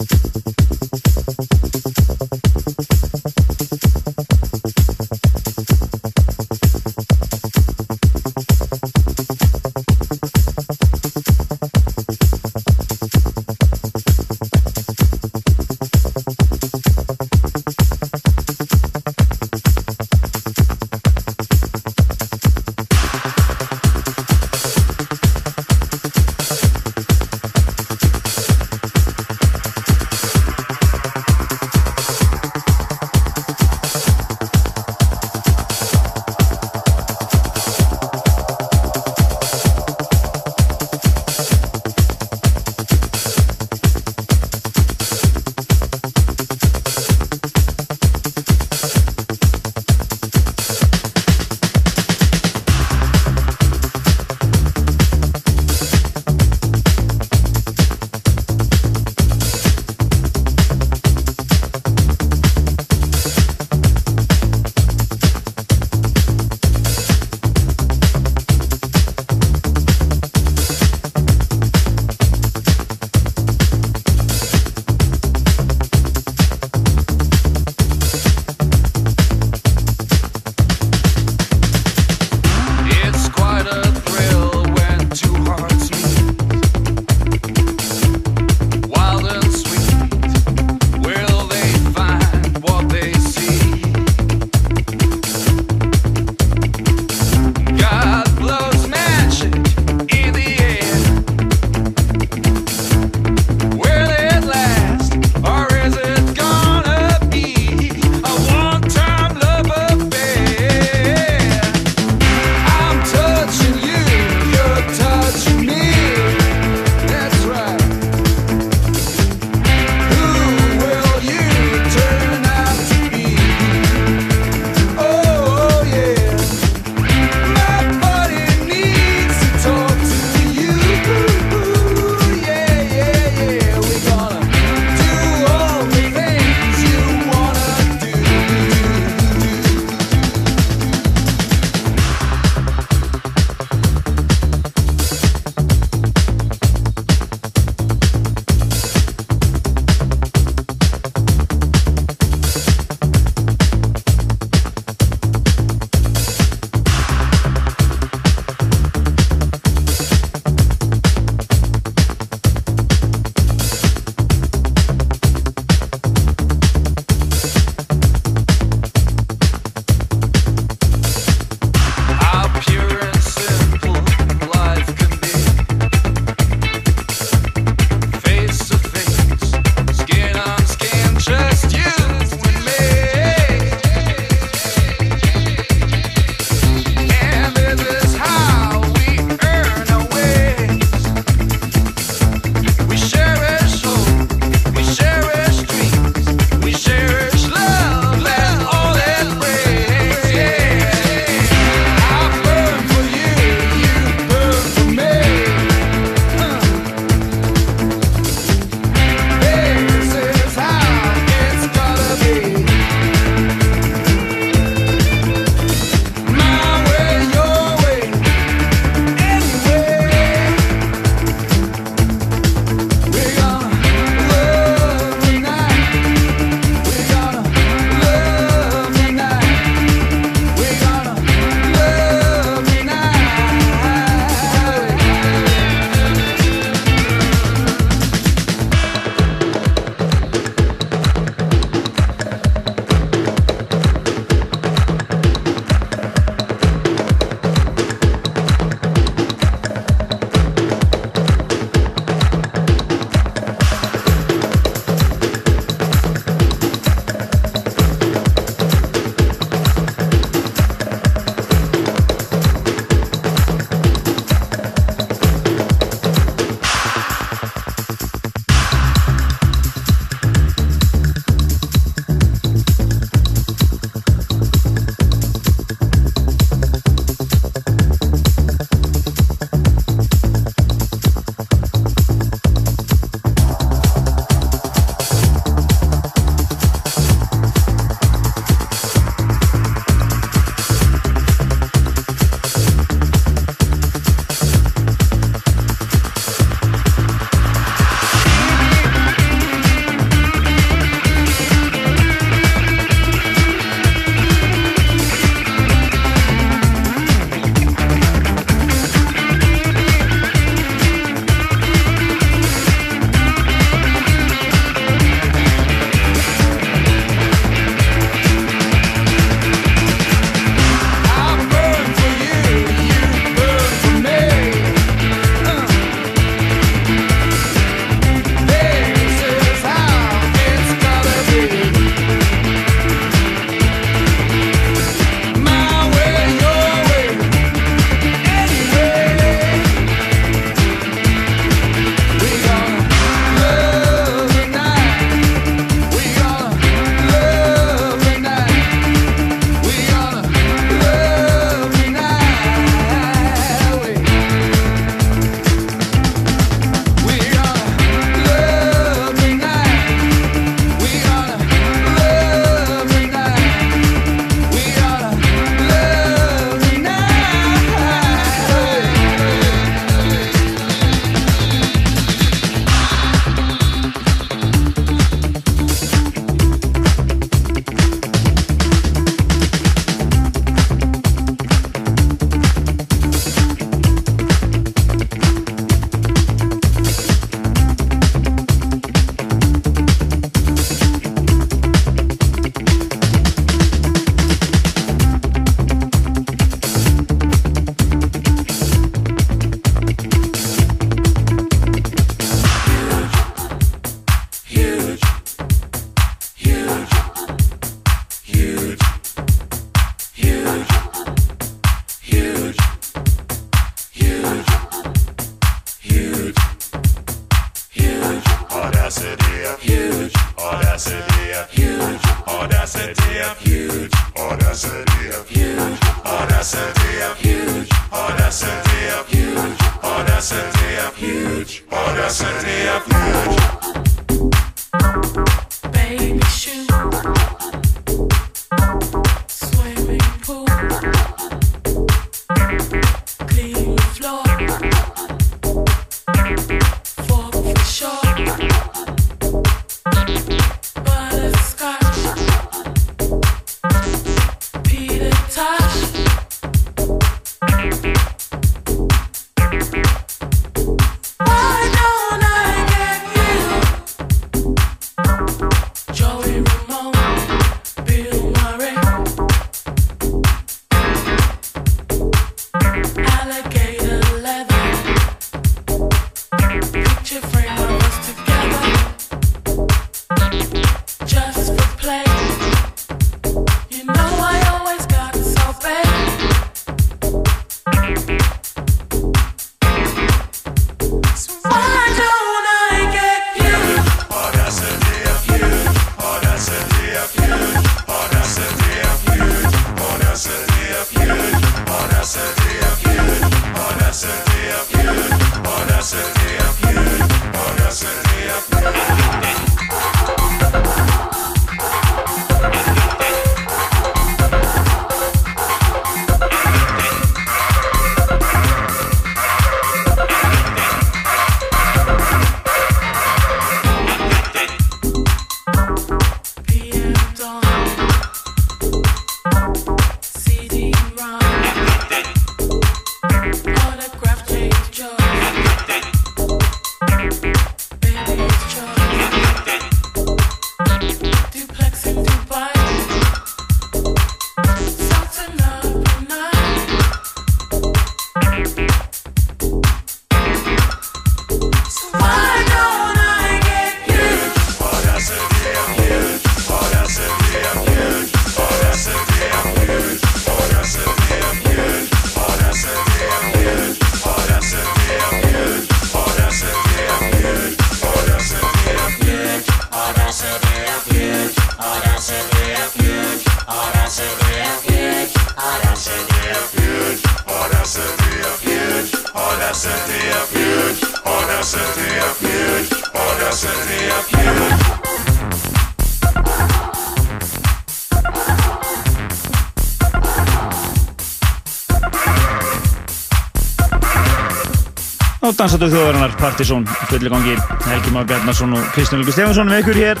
á 595.62 595.64
Dansatu 595.64 595.78
þjóðarinnar 595.78 596.14
Partizón 596.18 596.64
fulli 596.90 597.10
gangi 597.12 597.34
Helgi 597.68 597.90
Már 597.94 598.06
Bjarnarsson 598.08 598.54
og 598.56 598.64
Kristján 598.74 598.98
Lukas 598.98 599.14
Stefansson 599.14 599.46
með 599.46 599.60
ykkur 599.62 599.76
hér 599.78 600.00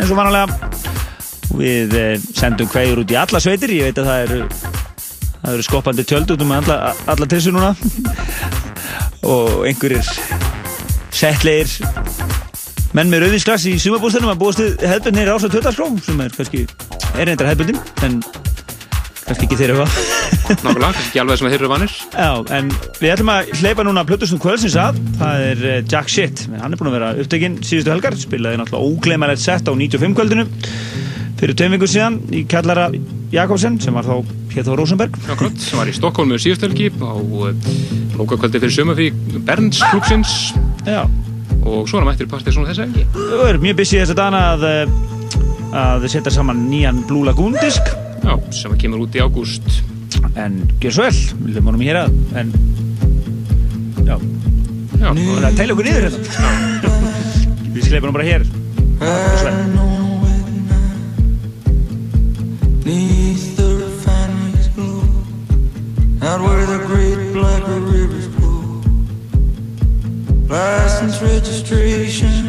eins 0.00 0.08
og 0.08 0.16
vanalega. 0.16 0.56
Við 1.52 1.96
eh, 2.00 2.14
sendum 2.32 2.70
kveður 2.72 3.02
út 3.02 3.12
í 3.12 3.18
alla 3.20 3.40
sveitir 3.44 3.74
ég 3.76 3.90
veit 3.90 4.00
að 4.00 4.08
það 4.08 4.22
eru 4.24 4.38
það 5.42 5.50
eru 5.50 5.66
skoppandi 5.66 6.06
tjöld 6.08 6.32
út 6.32 6.44
um 6.46 6.54
alla, 6.56 6.78
alla 7.12 7.28
trissu 7.28 7.52
núna. 7.52 7.74
Og 9.36 9.66
einhverjir 9.68 10.08
settlegir 11.12 11.76
menn 12.96 13.12
með 13.12 13.26
rauðinsglass 13.26 13.68
í 13.68 13.76
sumabústanum 13.82 14.32
að 14.32 14.40
búast 14.46 14.64
við 14.64 14.80
hefðbundinir 14.80 15.34
ás 15.34 15.44
á 15.44 15.52
töldarskró 15.52 15.90
sem 16.06 16.24
er 16.24 16.32
kannski 16.38 16.64
er 17.18 17.28
reyndar 17.28 17.52
hefðbundin 17.52 17.84
en 18.06 18.22
kannski 19.26 19.44
ekki 19.44 19.60
þeirra 19.60 19.82
hvað 19.82 20.00
Nákvæmlega, 20.64 20.94
kannski 20.94 21.10
ekki 21.10 21.26
alveg 21.26 21.42
sem 21.42 21.50
að 21.50 21.58
þeir 21.58 21.66
eru 21.66 21.74
vanir. 21.74 21.95
Já, 22.16 22.30
en 22.56 22.70
við 22.96 23.10
ætlum 23.12 23.28
að 23.28 23.50
hleypa 23.60 23.84
núna 23.84 24.04
Plutusnum 24.08 24.40
kvöldsins 24.40 24.76
að, 24.80 25.00
það 25.18 25.42
er 25.50 25.64
eh, 25.68 25.80
Jack 25.84 26.08
Shit. 26.08 26.46
Hann 26.48 26.72
er 26.72 26.80
búinn 26.80 26.88
að 26.88 26.96
vera 26.96 27.10
upptekinn 27.20 27.58
síðustu 27.60 27.92
helgar. 27.92 28.16
Spilaði 28.16 28.60
náttúrulega 28.62 28.94
ógleymalegt 28.94 29.42
sett 29.42 29.68
á 29.68 29.72
95 29.76 30.16
kvöldinu 30.16 30.46
fyrir 31.36 31.56
tveim 31.58 31.74
vingur 31.76 31.90
síðan 31.92 32.16
í 32.32 32.46
kallara 32.48 32.86
Jakobsen 33.34 33.76
sem 33.82 33.92
var 33.92 34.06
þá 34.06 34.30
hér 34.54 34.64
þá 34.64 34.70
Rosenberg 34.78 35.18
Akkurat, 35.28 35.58
sem 35.60 35.76
var 35.76 35.90
í 35.90 35.92
Stokkólmu 35.92 36.38
síðustu 36.40 36.70
helgi 36.70 36.88
á 36.96 37.12
lókakvöldi 38.16 38.62
fyrir 38.62 38.72
sömafí 38.72 39.10
Berns 39.44 39.82
klúpsins 39.90 40.32
Já. 40.86 41.02
og 41.66 41.84
svo 41.90 42.00
hann 42.00 42.08
mættir 42.08 42.30
partið 42.30 42.56
svona 42.56 42.70
þessa 42.70 42.86
helgi. 42.86 43.04
Við 43.12 43.44
erum 43.50 43.66
mjög 43.66 43.82
þessa 43.90 44.16
dana 44.16 44.40
að 44.54 44.64
eh, 44.70 44.96
að 45.76 46.08
setja 46.08 46.32
saman 46.38 46.64
nýjan 46.70 47.04
Blue 47.10 47.28
Lagoon 47.28 47.58
disk. 47.60 47.92
Já, 48.24 48.32
sem 48.54 48.72
að 48.72 48.80
kemur 48.86 49.04
út 49.04 49.18
í 49.18 49.20
ágúst 49.20 49.68
en 50.36 50.56
gjör 50.82 50.92
svo 50.92 51.06
vel, 51.06 51.18
við 51.40 51.52
hljóðum 51.54 51.70
honum 51.70 51.84
hér 51.86 51.98
að 52.04 52.10
en 52.40 52.50
já, 54.06 54.16
Já, 54.96 55.10
við 55.12 55.26
erum 55.28 55.44
að 55.44 55.56
tæla 55.58 55.74
okkur 55.74 55.86
niður 55.86 56.04
hérna. 56.06 56.20
Við 57.76 57.82
sleipum 57.84 58.06
hann 58.08 58.16
bara 58.16 58.24
hér. 58.24 58.42
Gjör 59.02 59.36
svo 59.36 59.50
vel. 59.50 59.56
Neath 62.86 63.56
the 63.58 63.66
refinery's 63.82 64.68
glow, 64.76 65.02
out 66.22 66.40
where 66.40 66.64
the 66.66 66.78
great 66.86 67.32
black 67.34 67.62
rivers 67.68 68.28
flow. 68.36 68.80
License 70.48 71.20
registration, 71.20 72.48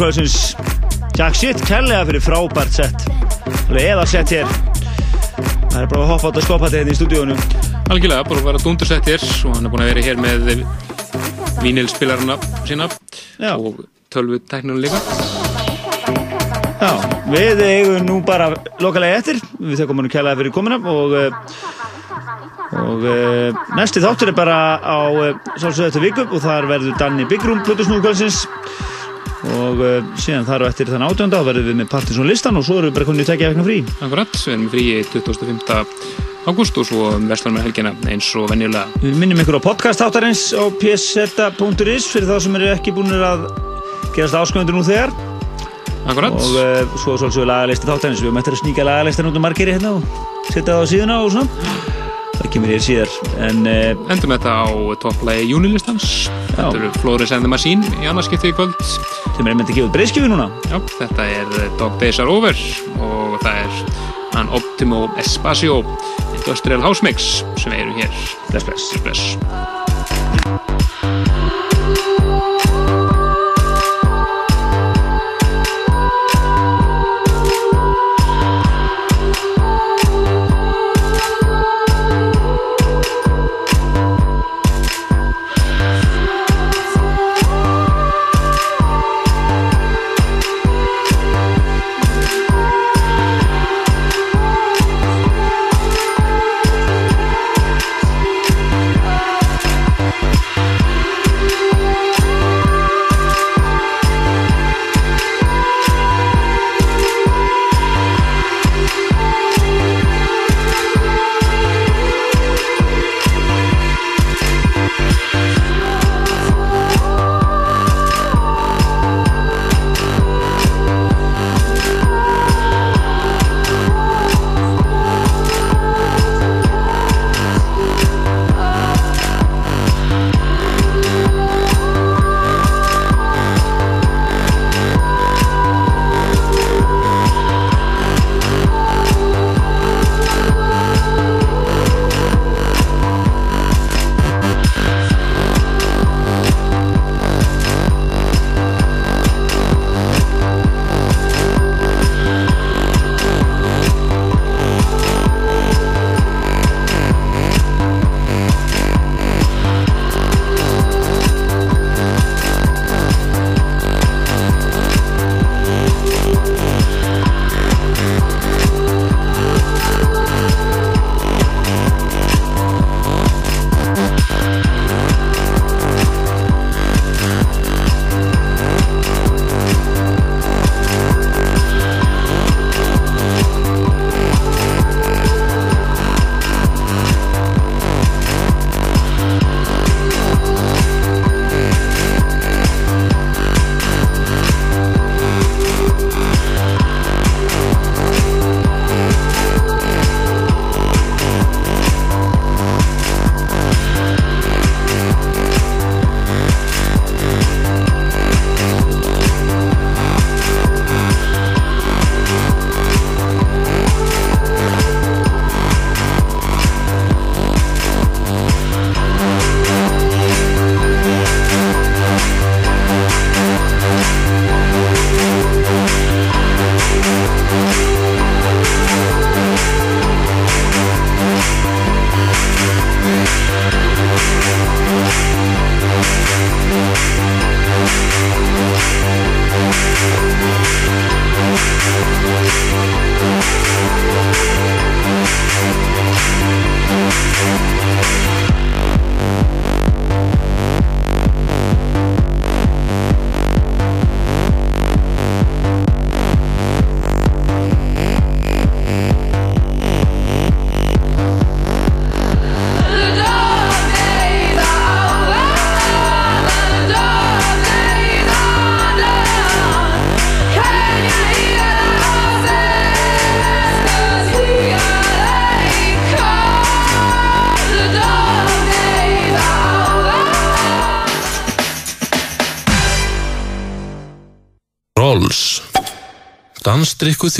Kvöldsins. 0.00 0.54
Jack 1.18 1.36
Shit 1.36 1.58
kærlega 1.68 2.06
fyrir 2.08 2.22
frábært 2.24 2.72
sett 2.72 3.02
eða 3.76 4.06
sett 4.08 4.30
hér. 4.32 4.48
Það 5.70 5.82
er 5.82 5.90
bara 5.90 6.00
að 6.00 6.08
hoppa 6.14 6.30
átt 6.30 6.38
að 6.40 6.46
skopa 6.46 6.70
þetta 6.70 6.78
hérna 6.80 6.94
í 6.94 6.96
stúdíónu 6.98 7.36
Algjörlega, 7.92 8.24
bara 8.26 8.40
að 8.40 8.46
vera 8.48 8.60
dundursett 8.62 9.10
hér 9.10 9.26
og 9.26 9.58
hann 9.58 9.68
er 9.68 9.72
búin 9.74 9.84
að 9.84 9.90
vera 9.90 10.04
hér 10.06 10.22
með 10.24 10.64
vínilspilarna 11.60 12.38
sína 12.64 12.88
Já. 13.36 13.52
og 13.52 13.82
tölvu 14.08 14.40
tæknunum 14.48 14.80
líka. 14.80 15.02
Já, 16.80 16.92
við 17.28 17.60
eigum 17.66 18.08
nú 18.08 18.20
bara 18.24 18.54
lokalega 18.80 19.20
eftir. 19.20 19.42
Við 19.60 19.82
þakkum 19.82 20.00
hann 20.00 20.12
kærlega 20.16 20.40
fyrir 20.40 20.54
komuna 20.56 20.80
og 20.80 21.16
eh, 21.20 21.42
og 22.80 23.04
uh, 23.04 23.60
næsti 23.76 24.00
þáttur 24.00 24.30
er 24.30 24.36
bara 24.38 24.56
á 24.78 24.98
uh, 25.10 25.30
sálsöðu 25.58 25.90
þetta 25.90 26.02
viku 26.06 26.24
og 26.30 26.40
þar 26.44 26.68
verður 26.70 26.96
Danni 27.00 27.26
Byggrún 27.28 27.64
Plutusúl 27.66 28.00
Kvöldsins 28.00 28.46
og 29.48 29.80
uh, 29.80 30.08
síðan 30.20 30.46
þar 30.48 30.64
og 30.64 30.72
eftir 30.72 30.90
þann 30.90 31.04
átjönda 31.06 31.40
verðum 31.46 31.70
við 31.70 31.78
með 31.80 31.88
Partinsson 31.92 32.28
listan 32.28 32.58
og 32.60 32.66
svo 32.66 32.80
erum 32.80 32.90
við 32.90 32.98
bara 32.98 33.08
komin 33.08 33.24
í 33.24 33.28
tekja 33.28 33.52
vegna 33.52 33.64
frí. 33.66 33.78
Akkurat, 34.04 34.36
við 34.36 34.52
erum 34.54 34.66
frí 34.72 34.84
25. 35.14 35.94
ágúst 36.50 36.80
og 36.80 36.88
svo 36.88 37.10
veslan 37.30 37.56
með 37.56 37.68
helgina 37.68 37.94
eins 38.10 38.28
og 38.36 38.50
venjulega. 38.52 38.86
Við 39.04 39.16
minnum 39.22 39.40
ykkur 39.44 39.60
á 39.60 39.66
podcast 39.70 40.04
áttarins 40.04 40.50
á 40.52 40.64
pseta.is 40.80 42.08
fyrir 42.12 42.28
þá 42.28 42.36
sem 42.44 42.60
eru 42.60 42.72
ekki 42.74 42.94
búin 42.96 43.12
að 43.16 43.46
gerast 44.16 44.36
ásköndur 44.36 44.76
nú 44.76 44.84
þegar. 44.86 45.14
Akkurat 46.08 46.36
og 46.36 46.60
uh, 46.60 46.98
svo 47.00 47.16
svolítið 47.20 47.48
lagalisti 47.48 47.88
þáttarins. 47.88 48.24
Við 48.24 48.42
eftir 48.42 48.58
að 48.58 48.62
sníka 48.64 48.88
lagalistan 48.88 49.30
út 49.30 49.40
um 49.40 49.48
margir 49.48 49.72
hérna 49.72 49.96
og 49.98 50.20
setja 50.50 50.72
það 50.72 50.84
á 50.84 50.90
síðuna 50.92 51.22
og 51.24 51.34
svona 51.36 51.99
það 52.40 52.52
kemur 52.54 52.72
hér 52.72 52.84
síðar 52.84 53.16
en 53.46 53.64
uh, 53.68 54.12
Endum 54.12 54.34
þetta 54.34 54.54
á 54.64 54.68
topplægi 55.02 55.48
júnilistans. 55.52 56.06
Þetta 56.52 56.70
eru 56.76 56.92
Flores 57.00 57.34
and 57.36 57.46
the 57.46 57.52
Machine 57.52 57.86
í 58.00 58.08
annarskipti 58.10 58.52
í 58.52 58.56
kvöld. 58.56 58.76
sem 59.36 59.46
er 59.46 59.52
einmitt 59.54 59.70
að 59.70 59.78
gefa 59.78 59.88
út 59.88 59.96
breyðskifu 59.96 60.30
núna. 60.30 60.48
Já, 60.68 60.78
þetta 60.98 61.28
er 61.40 61.68
Dog 61.80 62.00
Days 62.02 62.20
Are 62.20 62.32
Over 62.32 62.56
og 63.00 63.38
það 63.44 63.62
er 63.64 63.84
hann 64.34 64.52
Optimo 64.56 65.06
Espacio 65.20 65.82
Industrial 66.34 66.82
House 66.84 67.04
Mix 67.04 67.44
sem 67.60 67.76
erum 67.76 67.96
hér. 68.00 68.10
Bless, 68.50 68.64
bless, 68.64 68.90
bless. 69.04 69.79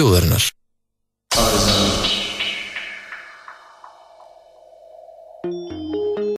Þjóðarinnar 0.01 0.40